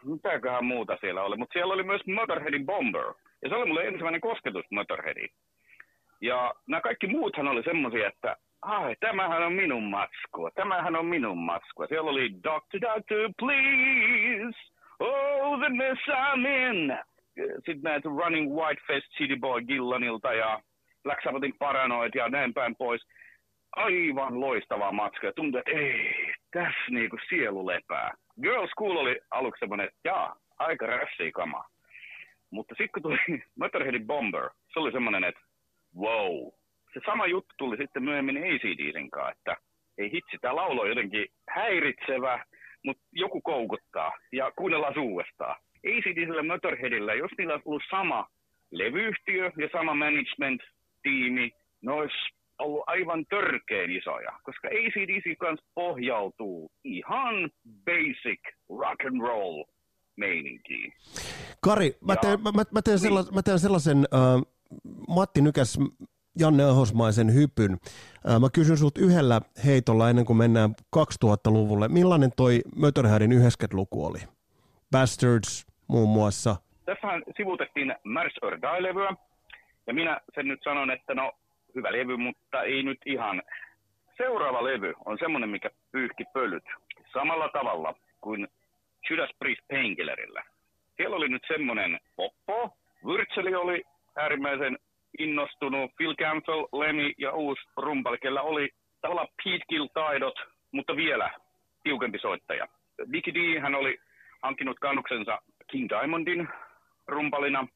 mitäköhän 0.05 0.65
muuta 0.65 0.97
siellä 1.01 1.23
oli, 1.23 1.37
mutta 1.37 1.53
siellä 1.53 1.73
oli 1.73 1.83
myös 1.83 2.01
Motorheadin 2.07 2.65
Bomber. 2.65 3.13
Ja 3.41 3.49
se 3.49 3.55
oli 3.55 3.65
mulle 3.65 3.87
ensimmäinen 3.87 4.21
kosketus 4.21 4.65
Motorheadiin. 4.71 5.29
Ja 6.21 6.53
nämä 6.67 6.81
kaikki 6.81 7.07
muuthan 7.07 7.47
oli 7.47 7.63
semmoisia, 7.63 8.07
että 8.07 8.35
ai, 8.61 8.95
tämähän 8.99 9.43
on 9.43 9.53
minun 9.53 9.83
matskua, 9.83 10.51
tämähän 10.51 10.95
on 10.95 11.05
minun 11.05 11.37
matskua. 11.37 11.87
Siellä 11.87 12.11
oli 12.11 12.31
Doctor, 12.43 12.81
Doctor, 12.81 13.29
please, 13.39 14.59
oh 14.99 15.59
the 15.59 15.69
mess 15.69 15.99
I'm 16.07 16.47
in. 16.47 16.97
Sitten 17.55 17.81
näitä 17.83 18.09
Running 18.09 18.55
White 18.55 18.81
Fest 18.87 19.07
City 19.17 19.35
Boy 19.35 19.61
Gillanilta 19.61 20.33
ja 20.33 20.61
Black 21.03 21.23
Sabbathin 21.23 21.55
Paranoid 21.59 22.11
ja 22.15 22.29
näin 22.29 22.53
päin 22.53 22.75
pois. 22.75 23.01
Aivan 23.77 24.39
loistavaa 24.39 24.91
matskua. 24.91 25.31
Tuntui, 25.31 25.59
että 25.59 25.71
ei, 25.71 26.33
tässä 26.51 26.89
niinku 26.89 27.17
sielu 27.29 27.67
lepää. 27.67 28.13
Girl 28.41 28.67
School 28.67 28.97
oli 28.97 29.19
aluksi 29.31 29.59
semmoinen, 29.59 29.87
että 29.87 29.99
jaa, 30.03 30.35
aika 30.59 30.85
rässiä 30.85 31.31
kamaa. 31.31 31.67
Mutta 32.51 32.75
sitten 32.77 32.89
kun 32.91 33.01
tuli 33.01 33.17
Motorheadin 33.59 34.07
Bomber, 34.07 34.49
se 34.73 34.79
oli 34.79 34.91
semmoinen, 34.91 35.23
että 35.23 35.41
wow. 35.99 36.51
Se 36.93 36.99
sama 37.05 37.27
juttu 37.27 37.53
tuli 37.57 37.77
sitten 37.77 38.03
myöhemmin 38.03 38.37
ACDCin 38.37 39.11
kanssa, 39.11 39.31
että 39.31 39.55
ei 39.97 40.11
hitsi, 40.11 40.37
tämä 40.41 40.55
laulu 40.55 40.81
on 40.81 40.89
jotenkin 40.89 41.25
häiritsevä, 41.49 42.45
mutta 42.85 43.03
joku 43.11 43.41
koukuttaa 43.41 44.11
ja 44.31 44.51
kuunnellaan 44.51 44.99
uudestaan. 44.99 45.55
ACDCillä 45.85 46.39
ja 46.39 46.43
Motorheadillä, 46.43 47.13
jos 47.13 47.31
niillä 47.37 47.53
olisi 47.53 47.69
ollut 47.69 47.83
sama 47.89 48.27
levyyhtiö 48.71 49.51
ja 49.57 49.69
sama 49.71 49.93
management-tiimi, 49.93 51.51
ne 51.81 51.91
olisi 51.91 52.36
ollut 52.59 52.83
aivan 52.87 53.25
törkeen 53.29 53.91
isoja, 53.91 54.31
koska 54.43 54.67
ACDC 54.67 55.37
kanssa 55.37 55.65
pohjautuu 55.75 56.71
ihan 56.83 57.35
basic 57.85 58.39
rock 58.69 59.05
and 59.05 59.21
roll 59.21 59.63
meininkiin. 60.15 60.93
Kari, 61.61 61.97
mä 62.07 62.13
Ja- 62.13 62.17
teen, 62.17 62.41
mä, 62.41 62.51
mä, 62.71 62.81
teen, 62.81 62.99
sellas, 62.99 63.31
mä 63.31 63.41
teen 63.41 63.59
sellaisen 63.59 63.97
äh, 63.97 64.41
Matti 65.07 65.41
Nykäs 65.41 65.79
Janne 66.39 66.63
Ahosmaisen 66.63 67.33
hypyn. 67.33 67.71
Äh, 68.29 68.39
mä 68.39 68.47
kysyn 68.53 68.77
sut 68.77 68.97
yhdellä 68.97 69.41
heitolla 69.65 70.09
ennen 70.09 70.25
kuin 70.25 70.37
mennään 70.37 70.69
2000-luvulle. 70.97 71.87
Millainen 71.87 72.31
toi 72.37 72.61
Motorheadin 72.75 73.31
90-luku 73.31 74.05
oli? 74.05 74.19
Bastards 74.91 75.67
muun 75.87 76.09
muassa. 76.09 76.55
Tässähän 76.85 77.23
sivutettiin 77.37 77.95
Mars 78.03 78.33
or 78.41 78.57
Die-levyä, 78.61 79.13
ja 79.87 79.93
minä 79.93 80.21
sen 80.35 80.47
nyt 80.47 80.59
sanon, 80.63 80.91
että 80.91 81.13
no, 81.13 81.31
hyvä 81.77 81.91
levy, 81.91 82.17
mutta 82.17 82.63
ei 82.63 82.83
nyt 82.83 82.99
ihan. 83.05 83.41
Seuraava 84.17 84.63
levy 84.63 84.93
on 85.05 85.17
semmoinen, 85.17 85.49
mikä 85.49 85.69
pyyhki 85.91 86.23
pölyt 86.33 86.63
samalla 87.13 87.49
tavalla 87.49 87.93
kuin 88.21 88.47
Judas 89.09 89.29
Priest 89.39 89.61
Painkillerillä. 89.69 90.43
Siellä 90.97 91.15
oli 91.15 91.29
nyt 91.29 91.43
semmoinen 91.47 91.99
poppo, 92.15 92.77
Wurtzeli 93.05 93.55
oli 93.55 93.83
äärimmäisen 94.15 94.77
innostunut. 95.19 95.91
Phil 95.97 96.15
Campbell, 96.15 96.67
Lemmy 96.73 97.11
ja 97.17 97.31
uusi 97.31 97.61
rumpali, 97.77 98.17
kellä 98.17 98.41
oli 98.41 98.69
tavallaan 99.01 99.27
Pete 99.43 99.65
Gill-taidot, 99.69 100.35
mutta 100.71 100.95
vielä 100.95 101.31
tiukempi 101.83 102.19
soittaja. 102.19 102.67
Dickie 103.11 103.33
D, 103.33 103.59
hän 103.59 103.75
oli 103.75 103.97
hankkinut 104.41 104.79
kannuksensa 104.79 105.41
King 105.67 105.89
Diamondin 105.89 106.47
rumpalina. 107.07 107.67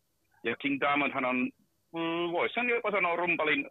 Ja 0.44 0.56
King 0.56 0.80
Diamond 0.80 1.14
hän 1.14 1.26
on, 1.26 1.52
mm, 1.93 2.32
voisi 2.32 2.54
sen 2.54 2.69
jopa 2.69 2.91
sanoa 2.91 3.15
rumpalin, 3.15 3.67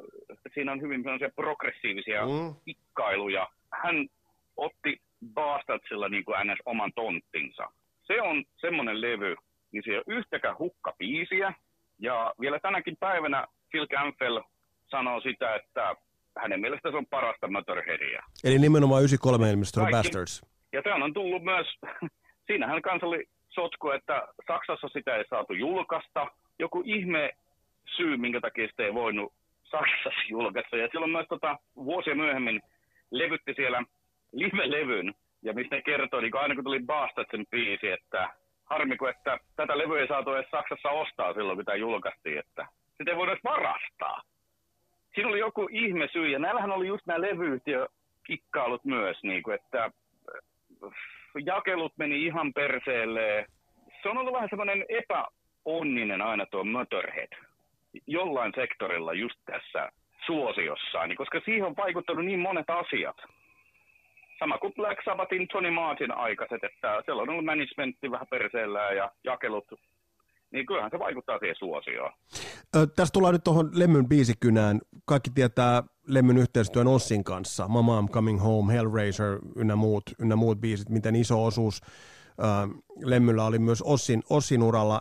siinä 0.54 0.72
on 0.72 0.80
hyvin 0.80 1.02
sellaisia 1.02 1.30
progressiivisia 1.36 2.26
mm. 2.26 2.54
ikkailuja. 2.66 3.48
Hän 3.82 4.08
otti 4.56 5.00
Bastardsilla 5.34 6.08
niin 6.08 6.24
kuin 6.24 6.36
ns. 6.46 6.58
oman 6.64 6.92
tonttinsa. 6.94 7.70
Se 8.02 8.22
on 8.22 8.44
semmoinen 8.56 9.00
levy, 9.00 9.36
niin 9.72 9.82
se 9.84 9.90
ei 9.90 9.96
ole 9.96 10.16
yhtäkään 10.18 10.58
hukkapiisiä. 10.58 11.54
Ja 11.98 12.34
vielä 12.40 12.58
tänäkin 12.58 12.96
päivänä 13.00 13.46
Phil 13.70 13.86
Campbell 13.86 14.40
sanoo 14.90 15.20
sitä, 15.20 15.54
että 15.54 15.94
hänen 16.38 16.60
mielestä 16.60 16.90
se 16.90 16.96
on 16.96 17.06
parasta 17.06 17.48
Motorheadia. 17.48 18.22
Eli 18.44 18.58
nimenomaan 18.58 19.00
93 19.00 19.50
ilmestynyt 19.50 19.90
Bastards. 19.90 20.42
Ja 20.72 20.82
tämä 20.82 21.04
on 21.04 21.14
tullut 21.14 21.42
myös, 21.42 21.66
siinähän 22.46 22.82
kanssa 22.82 23.06
oli 23.06 23.24
sotku, 23.48 23.90
että 23.90 24.28
Saksassa 24.46 24.88
sitä 24.88 25.16
ei 25.16 25.24
saatu 25.30 25.52
julkaista. 25.52 26.26
Joku 26.58 26.82
ihme 26.86 27.30
syy, 27.96 28.16
minkä 28.16 28.40
takia 28.40 28.68
sitä 28.68 28.82
ei 28.82 28.94
voinut 28.94 29.32
Saksassa 29.62 30.10
julkaista. 30.28 30.76
Ja 30.76 30.88
silloin 30.90 31.12
myös 31.12 31.26
tota, 31.28 31.58
vuosia 31.76 32.14
myöhemmin 32.14 32.60
levytti 33.10 33.54
siellä 33.54 33.82
live-levyn, 34.32 35.14
ja 35.42 35.52
mistä 35.52 35.76
ne 35.76 35.82
kertoi, 35.82 36.22
niin 36.22 36.36
aina 36.36 36.54
kun 36.54 36.64
tuli 36.64 36.80
Bastardsen 36.86 37.46
biisi, 37.50 37.90
että 37.90 38.28
harmi 38.64 38.96
kun, 38.96 39.10
että 39.10 39.38
tätä 39.56 39.78
levyä 39.78 40.00
ei 40.00 40.08
saatu 40.08 40.34
edes 40.34 40.50
Saksassa 40.50 40.90
ostaa 40.90 41.34
silloin, 41.34 41.58
kun 41.58 41.64
tämä 41.64 41.76
julkaistiin, 41.76 42.38
että 42.38 42.66
sitä 42.98 43.10
ei 43.10 43.16
voida 43.16 43.32
edes 43.32 43.44
varastaa. 43.44 44.22
Siinä 45.14 45.28
oli 45.28 45.38
joku 45.38 45.68
ihme 45.70 46.08
syy, 46.12 46.28
ja 46.28 46.38
näillähän 46.38 46.72
oli 46.72 46.86
just 46.86 47.06
nämä 47.06 47.20
levyyhtiökikkailut 47.20 48.84
myös, 48.84 49.22
niin 49.22 49.42
kuin, 49.42 49.54
että 49.54 49.84
äh, 49.84 50.92
jakelut 51.44 51.92
meni 51.96 52.24
ihan 52.24 52.52
perseelle. 52.52 53.46
Se 54.02 54.08
on 54.08 54.18
ollut 54.18 54.32
vähän 54.32 54.48
semmoinen 54.48 54.84
epäonninen 54.88 56.22
aina 56.22 56.46
tuo 56.46 56.64
Motorhead 56.64 57.49
jollain 58.06 58.52
sektorilla 58.54 59.12
just 59.12 59.38
tässä 59.46 59.92
suosiossaan, 60.26 61.08
niin 61.08 61.16
koska 61.16 61.40
siihen 61.44 61.64
on 61.64 61.76
vaikuttanut 61.76 62.24
niin 62.24 62.40
monet 62.40 62.70
asiat 62.70 63.16
sama 64.38 64.58
kuin 64.58 64.74
Black 64.74 65.00
Sabbathin 65.04 65.48
Tony 65.48 65.70
Martin 65.70 66.12
aikaiset, 66.12 66.64
että 66.64 67.02
siellä 67.04 67.22
on 67.22 67.30
ollut 67.30 67.44
managementti 67.44 68.10
vähän 68.10 68.26
perseellä 68.30 68.80
ja 68.80 69.10
jakelut, 69.24 69.64
niin 70.52 70.66
kyllähän 70.66 70.90
se 70.90 70.98
vaikuttaa 70.98 71.38
siihen 71.38 71.56
suosioon. 71.56 72.12
Ö, 72.76 72.86
tässä 72.96 73.12
tullaan 73.12 73.34
nyt 73.34 73.44
tuohon 73.44 73.70
Lemmyn 73.74 74.08
biisikynään. 74.08 74.80
Kaikki 75.04 75.30
tietää 75.34 75.82
Lemmyn 76.08 76.38
yhteistyön 76.38 76.86
Ossin 76.86 77.24
kanssa, 77.24 77.68
My 77.68 77.82
Mom 77.82 78.08
Coming 78.08 78.42
Home, 78.42 78.72
Hellraiser 78.72 79.38
ynnä 79.56 79.76
muut, 79.76 80.02
ynnä 80.20 80.36
muut 80.36 80.60
biisit, 80.60 80.88
miten 80.88 81.16
iso 81.16 81.44
osuus 81.44 81.80
Lemmyllä 83.04 83.44
oli 83.44 83.58
myös 83.58 83.82
Ossin, 83.82 84.22
Ossin 84.30 84.62
uralla. 84.62 85.00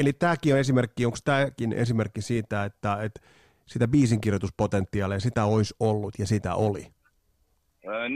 Eli 0.00 0.12
tämäkin 0.12 0.54
on 0.54 0.60
esimerkki, 0.60 1.06
onko 1.06 1.18
tämäkin 1.24 1.72
esimerkki 1.72 2.20
siitä, 2.20 2.64
että, 2.64 3.02
että 3.02 3.20
sitä 3.66 3.88
biisinkirjoituspotentiaalia, 3.88 5.20
sitä 5.20 5.44
olisi 5.44 5.74
ollut 5.80 6.14
ja 6.18 6.26
sitä 6.26 6.54
oli? 6.54 6.82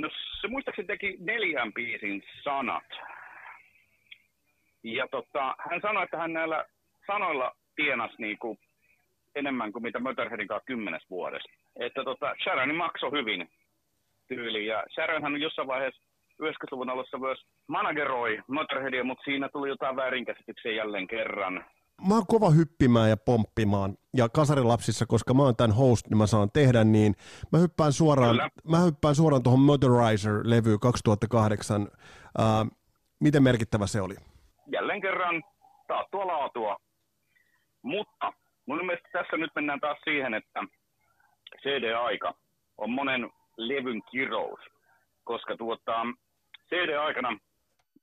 No 0.00 0.08
se 0.40 0.48
muistaakseni 0.48 0.86
teki 0.86 1.16
neljän 1.20 1.72
biisin 1.72 2.22
sanat. 2.42 2.90
Ja 4.82 5.08
tota, 5.10 5.56
hän 5.70 5.80
sanoi, 5.82 6.04
että 6.04 6.16
hän 6.16 6.32
näillä 6.32 6.64
sanoilla 7.06 7.56
tienasi 7.76 8.14
niinku 8.18 8.58
enemmän 9.34 9.72
kuin 9.72 9.82
mitä 9.82 10.00
Motorheadin 10.00 10.48
kanssa 10.48 10.66
kymmenes 10.66 11.02
vuodessa. 11.10 11.50
Että 11.76 12.04
tota, 12.04 12.34
Sharon 12.42 12.74
maksoi 12.74 13.10
hyvin 13.10 13.50
tyyli. 14.28 14.66
Ja 14.66 14.84
Sharonhan 14.94 15.40
jossain 15.40 15.68
vaiheessa 15.68 16.02
90-luvun 16.42 16.90
alussa 16.90 17.18
myös 17.18 17.38
manageroi 17.66 18.42
Motorheadia, 18.48 19.04
mutta 19.04 19.24
siinä 19.24 19.48
tuli 19.48 19.68
jotain 19.68 19.96
väärinkäsityksiä 19.96 20.72
jälleen 20.72 21.06
kerran 21.06 21.64
mä 22.08 22.14
oon 22.14 22.26
kova 22.26 22.50
hyppimään 22.50 23.10
ja 23.10 23.16
pomppimaan, 23.16 23.96
ja 24.16 24.28
kasarilapsissa, 24.28 25.06
koska 25.06 25.34
mä 25.34 25.42
oon 25.42 25.56
tämän 25.56 25.76
host, 25.76 26.06
niin 26.08 26.18
mä 26.18 26.26
saan 26.26 26.50
tehdä 26.50 26.84
niin, 26.84 27.14
mä 27.52 27.58
hyppään 27.58 27.92
suoraan, 27.92 28.36
mä 28.70 28.78
hyppään 28.78 29.14
suoraan 29.14 29.42
tuohon 29.42 29.60
Motorizer-levyyn 29.60 30.80
2008. 30.80 31.82
Uh, 31.82 31.88
miten 33.20 33.42
merkittävä 33.42 33.86
se 33.86 34.00
oli? 34.00 34.14
Jälleen 34.66 35.00
kerran 35.00 35.42
taattua 35.88 36.26
laatua, 36.26 36.76
mutta 37.82 38.32
mun 38.66 38.86
mielestä 38.86 39.08
tässä 39.12 39.36
nyt 39.36 39.50
mennään 39.54 39.80
taas 39.80 39.98
siihen, 40.04 40.34
että 40.34 40.60
CD-aika 41.62 42.34
on 42.78 42.90
monen 42.90 43.30
levyn 43.56 44.02
kirous, 44.10 44.60
koska 45.24 45.56
tuota, 45.56 46.06
CD-aikana 46.70 47.38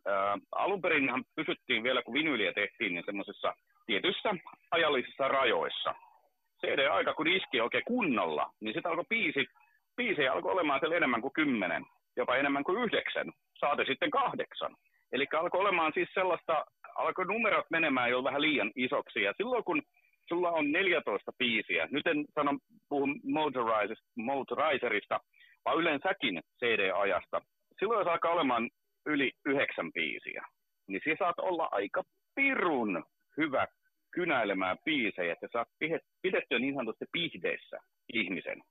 ää, 0.07 0.37
alun 0.51 0.81
perinhan 0.81 1.23
pysyttiin 1.35 1.83
vielä, 1.83 2.03
kun 2.03 2.13
vinyliä 2.13 2.53
tehtiin, 2.53 2.93
niin 2.93 3.05
semmoisessa 3.05 3.53
tietyissä 3.85 4.35
ajallisissa 4.71 5.27
rajoissa. 5.27 5.95
CD-aika, 6.61 7.13
kun 7.13 7.27
iski 7.27 7.61
oikein 7.61 7.83
kunnolla, 7.87 8.51
niin 8.61 8.73
sitten 8.73 8.89
alkoi 8.89 9.05
biisi, 9.09 9.45
biisejä 9.97 10.33
alkoi 10.33 10.51
olemaan 10.51 10.79
siellä 10.79 10.97
enemmän 10.97 11.21
kuin 11.21 11.33
kymmenen, 11.33 11.85
jopa 12.17 12.35
enemmän 12.35 12.63
kuin 12.63 12.83
yhdeksän, 12.83 13.31
saate 13.59 13.85
sitten 13.85 14.11
kahdeksan. 14.11 14.75
Eli 15.11 15.25
alkoi 15.39 15.61
olemaan 15.61 15.91
siis 15.93 16.09
sellaista, 16.13 16.65
alkoi 16.95 17.25
numerot 17.25 17.65
menemään 17.71 18.09
jo 18.09 18.23
vähän 18.23 18.41
liian 18.41 18.71
isoksi, 18.75 19.21
ja 19.21 19.33
silloin 19.37 19.63
kun 19.63 19.81
sulla 20.27 20.51
on 20.51 20.71
14 20.71 21.31
biisiä, 21.37 21.87
nyt 21.91 22.07
en 22.07 22.25
sano, 22.35 22.51
puhu 22.89 23.07
motorizerista, 24.15 25.19
vaan 25.65 25.77
yleensäkin 25.77 26.41
CD-ajasta, 26.59 27.41
silloin 27.81 27.99
jos 27.99 28.07
alkaa 28.07 28.31
olemaan 28.31 28.69
yli 29.05 29.31
yhdeksän 29.45 29.93
biisiä, 29.93 30.41
niin 30.87 31.01
siellä 31.03 31.17
saat 31.17 31.39
olla 31.39 31.69
aika 31.71 32.03
pirun 32.35 33.03
hyvä 33.37 33.67
kynäilemään 34.11 34.77
biisejä, 34.85 35.33
että 35.33 35.47
saat 35.51 35.67
pidettyä 36.21 36.59
niin 36.59 36.73
sanotusti 36.73 37.05
pihdeissä 37.11 37.77
ihmisen. 38.13 38.61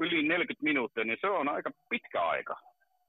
Yli 0.00 0.22
40 0.22 0.64
minuuttia, 0.64 1.04
niin 1.04 1.18
se 1.20 1.26
on 1.26 1.48
aika 1.48 1.70
pitkä 1.90 2.22
aika. 2.22 2.56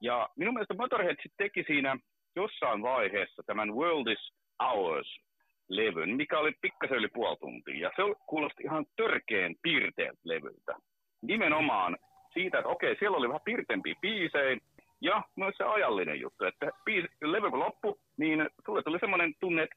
Ja 0.00 0.28
minun 0.36 0.54
mielestä 0.54 0.74
Motorhead 0.74 1.16
teki 1.36 1.64
siinä 1.66 1.96
jossain 2.36 2.82
vaiheessa 2.82 3.42
tämän 3.46 3.74
World 3.74 4.06
is 4.06 4.32
Ours-levyn, 4.62 6.16
mikä 6.16 6.38
oli 6.38 6.52
pikkasen 6.60 6.96
yli 6.96 7.08
puoli 7.08 7.36
tuntia. 7.36 7.78
Ja 7.82 7.90
se 7.96 8.02
kuulosti 8.26 8.62
ihan 8.62 8.86
törkeen 8.96 9.54
piirteeltä 9.62 10.20
levyltä. 10.24 10.74
Nimenomaan 11.22 11.96
siitä, 12.32 12.58
että 12.58 12.68
okei, 12.68 12.96
siellä 12.98 13.16
oli 13.16 13.28
vähän 13.28 13.44
piirteempiä 13.44 13.94
biisejä, 14.00 14.58
ja 15.00 15.22
myös 15.36 15.54
se 15.56 15.64
ajallinen 15.64 16.20
juttu, 16.20 16.44
että 16.44 16.70
biisi, 16.84 17.08
levy 17.22 17.50
kun 17.50 17.58
loppu, 17.58 17.98
niin 18.16 18.48
sulle 18.66 18.82
tuli 18.82 18.98
semmoinen 18.98 19.34
tunne, 19.40 19.62
että 19.62 19.76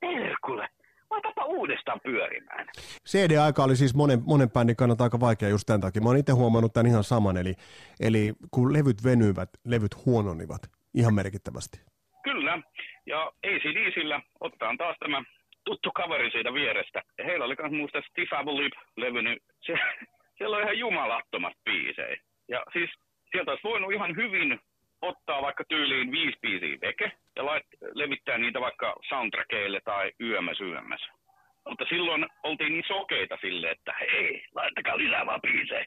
Perkule, 0.00 0.68
laitapa 1.10 1.44
uudestaan 1.44 2.00
pyörimään. 2.02 2.66
CD-aika 3.08 3.64
oli 3.64 3.76
siis 3.76 3.94
monen, 3.94 4.18
monen 4.26 4.50
bändin 4.50 4.76
kannalta 4.76 5.04
aika 5.04 5.20
vaikea 5.20 5.48
just 5.48 5.66
tämän 5.66 5.80
takia. 5.80 6.02
Mä 6.02 6.08
oon 6.08 6.16
itse 6.16 6.32
huomannut 6.32 6.72
tämän 6.72 6.86
ihan 6.86 7.04
saman, 7.04 7.36
eli, 7.36 7.54
eli 8.00 8.32
kun 8.50 8.72
levyt 8.72 9.04
venyivät, 9.04 9.48
levyt 9.64 10.06
huononivat 10.06 10.62
ihan 10.94 11.14
merkittävästi. 11.14 11.80
Kyllä, 12.22 12.58
ja 13.06 13.32
ACDCillä 13.46 14.20
ottaa 14.40 14.74
taas 14.78 14.96
tämä 15.00 15.22
tuttu 15.64 15.90
kaveri 15.92 16.30
siitä 16.30 16.54
vierestä. 16.54 17.02
Heillä 17.26 17.44
oli 17.44 17.56
myös 17.60 17.72
muusta 17.72 18.02
Stiffable 18.10 18.52
Lip-levy, 18.52 19.22
niin 19.22 19.38
se, 19.66 19.74
siellä 20.38 20.56
on 20.56 20.62
ihan 20.62 20.78
jumalattomat 20.78 21.52
biisejä. 21.64 22.16
Ja 22.48 22.64
siis 22.72 22.90
sieltä 23.34 23.50
olisi 23.50 23.68
voinut 23.70 23.92
ihan 23.92 24.16
hyvin 24.16 24.60
ottaa 25.02 25.42
vaikka 25.42 25.64
tyyliin 25.68 26.10
viisi 26.10 26.38
biisiä 26.42 26.78
veke 26.80 27.12
ja 27.36 27.46
lait, 27.46 27.66
levittää 27.94 28.38
niitä 28.38 28.60
vaikka 28.60 28.96
soundtrackeille 29.08 29.80
tai 29.84 30.12
yömmäs 30.20 30.60
yömmäs. 30.60 31.00
Mutta 31.68 31.84
silloin 31.88 32.26
oltiin 32.42 32.72
niin 32.72 32.84
sokeita 32.88 33.36
sille, 33.40 33.70
että 33.70 33.92
hei, 34.00 34.44
laittakaa 34.54 34.98
lisää 34.98 35.26
vaan 35.26 35.40
biisejä. 35.40 35.86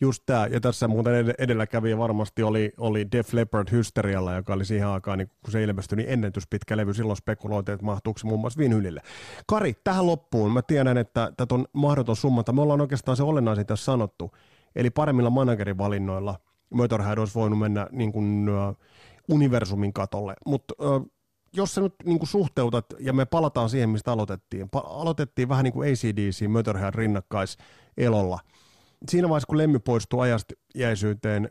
Just 0.00 0.22
tämä, 0.26 0.46
ja 0.46 0.60
tässä 0.60 0.88
muuten 0.88 1.34
edelläkävijä 1.38 1.98
varmasti 1.98 2.42
oli, 2.42 2.72
oli 2.78 3.06
Def 3.12 3.32
Leppard 3.32 3.68
Hysterialla, 3.72 4.34
joka 4.34 4.54
oli 4.54 4.64
siihen 4.64 4.88
aikaan, 4.88 5.18
niin 5.18 5.28
kun 5.28 5.52
se 5.52 5.62
ilmestyi, 5.62 5.96
niin 5.96 6.10
ennätyspitkä 6.10 6.76
levy. 6.76 6.94
Silloin 6.94 7.16
spekuloitiin, 7.16 7.74
että 7.74 7.86
mahtuuko 7.86 8.18
se 8.18 8.26
muun 8.26 8.40
muassa 8.40 8.58
vinylille. 8.58 9.00
Kari, 9.46 9.72
tähän 9.84 10.06
loppuun. 10.06 10.52
Mä 10.52 10.62
tiedän, 10.62 10.98
että 10.98 11.32
tätä 11.36 11.54
on 11.54 11.64
mahdoton 11.72 12.16
summata. 12.16 12.52
Me 12.52 12.62
ollaan 12.62 12.80
oikeastaan 12.80 13.16
se 13.16 13.22
olennaisin 13.22 13.66
tässä 13.66 13.84
sanottu. 13.84 14.36
Eli 14.76 14.90
paremmilla 14.90 15.30
managerin 15.30 15.78
valinnoilla 15.78 16.34
Motorhead 16.70 17.18
olisi 17.18 17.34
voinut 17.34 17.58
mennä 17.58 17.86
niin 17.92 18.12
kuin, 18.12 18.46
universumin 19.28 19.92
katolle, 19.92 20.34
mutta 20.46 20.74
jos 21.52 21.74
sä 21.74 21.80
nyt 21.80 21.94
niin 22.04 22.18
kuin 22.18 22.28
suhteutat, 22.28 22.86
ja 23.00 23.12
me 23.12 23.24
palataan 23.24 23.68
siihen, 23.68 23.88
mistä 23.90 24.12
aloitettiin. 24.12 24.66
Pa- 24.76 24.86
aloitettiin 24.86 25.48
vähän 25.48 25.64
niin 25.64 25.72
kuin 25.72 25.92
ACDC, 25.92 26.48
Motorhead 26.48 26.94
rinnakkais 26.94 27.58
elolla. 27.96 28.38
Siinä 29.08 29.28
vaiheessa, 29.28 29.46
kun 29.46 29.58
Lemmy 29.58 29.78
poistuu 29.78 30.20
ajasta 30.20 30.54
jäisyyteen, 30.74 31.50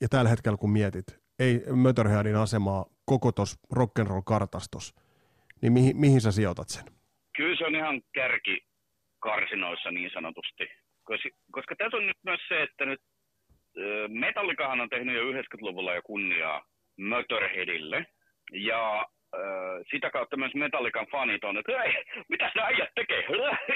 ja 0.00 0.08
tällä 0.08 0.30
hetkellä 0.30 0.56
kun 0.56 0.70
mietit, 0.70 1.06
ei 1.38 1.62
Motorheadin 1.72 2.36
asemaa 2.36 2.86
koko 3.04 3.32
tuossa 3.32 3.60
rock'n'roll-kartastos, 3.74 4.94
niin 5.62 5.72
mihin, 5.72 5.96
mihin 5.96 6.20
sä 6.20 6.32
sijoitat 6.32 6.68
sen? 6.68 6.84
Kyllä 7.36 7.56
se 7.56 7.64
on 7.64 7.76
ihan 7.76 8.00
kärki 8.14 8.60
karsinoissa 9.18 9.90
niin 9.90 10.10
sanotusti. 10.12 10.64
Koska 11.52 11.74
tässä 11.78 11.96
on 11.96 12.06
nyt 12.06 12.16
myös 12.24 12.40
se, 12.48 12.62
että 12.62 12.84
nyt 12.84 13.00
Metallikahan 14.08 14.80
on 14.80 14.88
tehnyt 14.88 15.16
jo 15.16 15.22
90-luvulla 15.22 15.94
jo 15.94 16.02
kunniaa 16.02 16.64
Motorheadille. 16.98 18.06
Ja 18.52 19.06
sitä 19.90 20.10
kautta 20.10 20.36
myös 20.36 20.54
Metallikan 20.54 21.06
fanit 21.06 21.44
on, 21.44 21.58
että 21.58 21.72
mitä 22.28 22.50
nämä 22.54 22.66
äijät 22.66 22.90
tekee? 22.94 23.24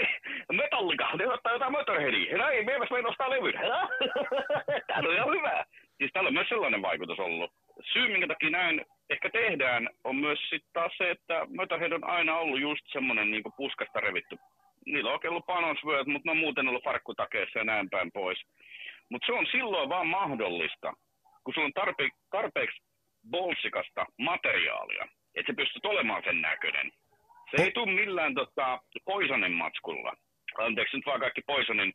Metallika, 0.52 1.10
ne 1.16 1.28
ottaa 1.28 1.52
jotain 1.52 1.72
Motorheadia. 1.72 2.46
Hei, 2.46 2.64
meiväs 2.64 2.90
meidän 2.90 3.10
ostaa 3.10 3.30
levyn. 3.30 3.54
Tämä 4.86 5.08
on 5.08 5.14
ihan 5.14 5.30
hyvä. 5.36 5.64
Siis 5.98 6.12
täällä 6.12 6.28
on 6.28 6.34
myös 6.34 6.48
sellainen 6.48 6.82
vaikutus 6.82 7.18
ollut. 7.18 7.50
Syy, 7.92 8.08
minkä 8.08 8.26
takia 8.26 8.50
näin 8.50 8.84
ehkä 9.10 9.30
tehdään, 9.30 9.88
on 10.04 10.16
myös 10.16 10.38
sitten 10.40 10.70
taas 10.72 10.92
se, 10.96 11.10
että 11.10 11.46
Motorhead 11.56 11.92
on 11.92 12.04
aina 12.04 12.38
ollut 12.38 12.60
just 12.60 12.84
semmoinen 12.92 13.30
niin 13.30 13.42
puskasta 13.56 14.00
revitty. 14.00 14.36
Niillä 14.86 15.10
on 15.12 15.20
ollut 15.28 15.46
panosvyöt, 15.46 16.06
mutta 16.06 16.26
ne 16.26 16.30
on 16.30 16.36
muuten 16.36 16.68
ollut 16.68 16.84
farkkutakeessa 16.84 17.58
ja 17.58 17.64
näin 17.64 17.90
päin 17.90 18.12
pois. 18.12 18.38
Mutta 19.10 19.26
se 19.26 19.32
on 19.32 19.46
silloin 19.52 19.88
vaan 19.88 20.06
mahdollista, 20.06 20.92
kun 21.44 21.54
sulla 21.54 21.66
on 21.66 21.78
tarpe- 21.80 22.18
tarpeeksi 22.30 22.82
bolsikasta 23.30 24.06
materiaalia, 24.18 25.04
että 25.34 25.52
se 25.52 25.56
pystyt 25.56 25.86
olemaan 25.86 26.22
sen 26.24 26.40
näköinen. 26.40 26.92
Se 27.50 27.62
ei 27.62 27.72
tule 27.72 27.92
millään 27.92 28.34
tota, 28.34 28.80
Poisonin 29.04 29.52
matskulla. 29.52 30.12
Anteeksi 30.58 30.96
nyt 30.96 31.06
vaan 31.06 31.20
kaikki 31.20 31.40
Poisonin 31.46 31.92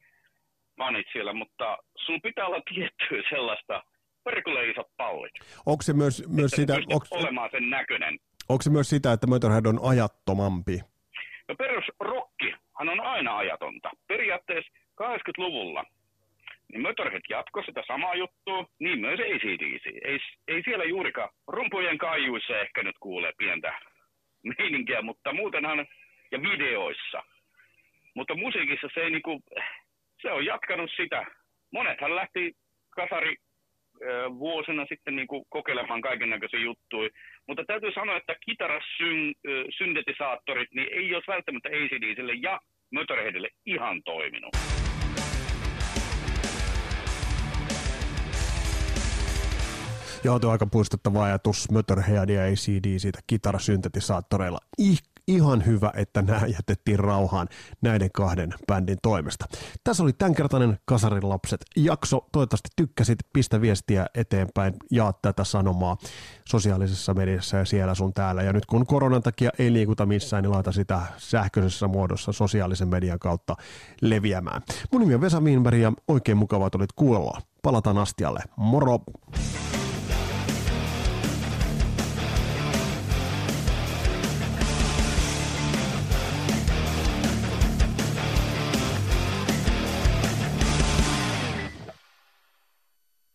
fanit 0.77 1.07
siellä, 1.11 1.33
mutta 1.33 1.77
sun 2.05 2.21
pitää 2.21 2.45
olla 2.45 2.61
tiettyä 2.73 3.21
sellaista 3.29 3.83
perkulle 4.23 4.69
isot 4.69 4.87
pallit. 4.97 5.31
Onko 5.65 5.81
se 5.81 5.93
myös, 5.93 6.23
myös 6.27 6.51
sitä... 6.51 6.73
Onko, 6.73 7.05
olemaan 7.11 7.49
sen 7.51 7.69
näköinen. 7.69 8.19
Onko 8.49 8.61
se 8.61 8.69
myös 8.69 8.89
sitä, 8.89 9.13
että 9.13 9.27
Motorhead 9.27 9.65
on 9.65 9.79
ajattomampi? 9.83 10.79
No 11.47 11.55
perusrokkihan 11.55 12.89
on 12.89 12.99
aina 12.99 13.37
ajatonta. 13.37 13.89
Periaatteessa 14.07 14.71
80-luvulla 15.01 15.83
niin 16.71 16.81
Motorhead 16.81 17.21
jatkoi 17.29 17.65
sitä 17.65 17.83
samaa 17.87 18.15
juttua, 18.15 18.65
niin 18.79 18.99
myös 18.99 19.19
ACDC. 19.19 19.85
Ei, 19.85 20.19
ei 20.47 20.63
siellä 20.63 20.85
juurikaan 20.85 21.29
rumpujen 21.47 21.97
kaijuissa 21.97 22.59
ehkä 22.59 22.83
nyt 22.83 22.95
kuulee 22.99 23.31
pientä 23.37 23.73
meininkiä, 24.57 25.01
mutta 25.01 25.33
muutenhan, 25.33 25.87
ja 26.31 26.41
videoissa. 26.41 27.23
Mutta 28.15 28.35
musiikissa 28.35 28.87
se 28.93 29.01
ei 29.01 29.09
niinku, 29.09 29.43
se 30.21 30.31
on 30.31 30.45
jatkanut 30.45 30.91
sitä. 30.95 31.25
Monethan 31.71 32.15
lähti 32.15 32.53
kasari 32.89 33.35
vuosina 34.39 34.85
sitten 34.89 35.15
niin 35.15 35.27
kuin 35.27 35.45
kokeilemaan 35.49 36.01
kaiken 36.01 36.29
näköisiä 36.29 36.59
juttuja. 36.59 37.09
Mutta 37.47 37.65
täytyy 37.65 37.91
sanoa, 37.91 38.17
että 38.17 38.35
kitarasyntetisaattorit 38.45 40.69
niin 40.73 40.93
ei 40.93 41.15
ole 41.15 41.23
välttämättä 41.27 41.69
ACDClle 41.69 42.33
ja 42.33 42.59
Motorheadille 42.91 43.49
ihan 43.65 44.03
toiminut. 44.03 44.78
Joo, 50.23 50.39
tuo 50.39 50.51
aika 50.51 50.65
puistettava 50.65 51.23
ajatus 51.23 51.71
Motorhead 51.71 52.29
ja 52.29 52.43
ACD 52.43 52.99
siitä 52.99 53.19
kitarasyntetisaattoreilla. 53.27 54.59
Ich, 54.77 55.03
ihan 55.27 55.65
hyvä, 55.65 55.91
että 55.95 56.21
nämä 56.21 56.41
jätettiin 56.47 56.99
rauhaan 56.99 57.47
näiden 57.81 58.09
kahden 58.11 58.53
bändin 58.67 58.97
toimesta. 59.01 59.45
Tässä 59.83 60.03
oli 60.03 60.13
tämänkertainen 60.13 60.79
Kasarin 60.85 61.29
lapset 61.29 61.65
jakso. 61.75 62.27
Toivottavasti 62.31 62.69
tykkäsit, 62.75 63.19
pistä 63.33 63.61
viestiä 63.61 64.05
eteenpäin, 64.15 64.73
jaa 64.91 65.13
tätä 65.13 65.43
sanomaa 65.43 65.97
sosiaalisessa 66.45 67.13
mediassa 67.13 67.57
ja 67.57 67.65
siellä 67.65 67.95
sun 67.95 68.13
täällä. 68.13 68.43
Ja 68.43 68.53
nyt 68.53 68.65
kun 68.65 68.85
koronan 68.85 69.23
takia 69.23 69.49
ei 69.59 69.73
liikuta 69.73 70.05
missään, 70.05 70.43
niin 70.43 70.51
laita 70.51 70.71
sitä 70.71 71.01
sähköisessä 71.17 71.87
muodossa 71.87 72.31
sosiaalisen 72.31 72.87
median 72.87 73.19
kautta 73.19 73.55
leviämään. 74.01 74.61
Mun 74.91 75.01
nimi 75.01 75.15
on 75.15 75.21
Vesa 75.21 75.41
Wienberg 75.41 75.77
ja 75.77 75.93
oikein 76.07 76.37
mukavaa, 76.37 76.67
että 76.67 76.77
olit 76.77 76.91
kuulolla. 76.95 77.41
Palataan 77.61 77.97
astialle. 77.97 78.39
Moro! 78.57 78.99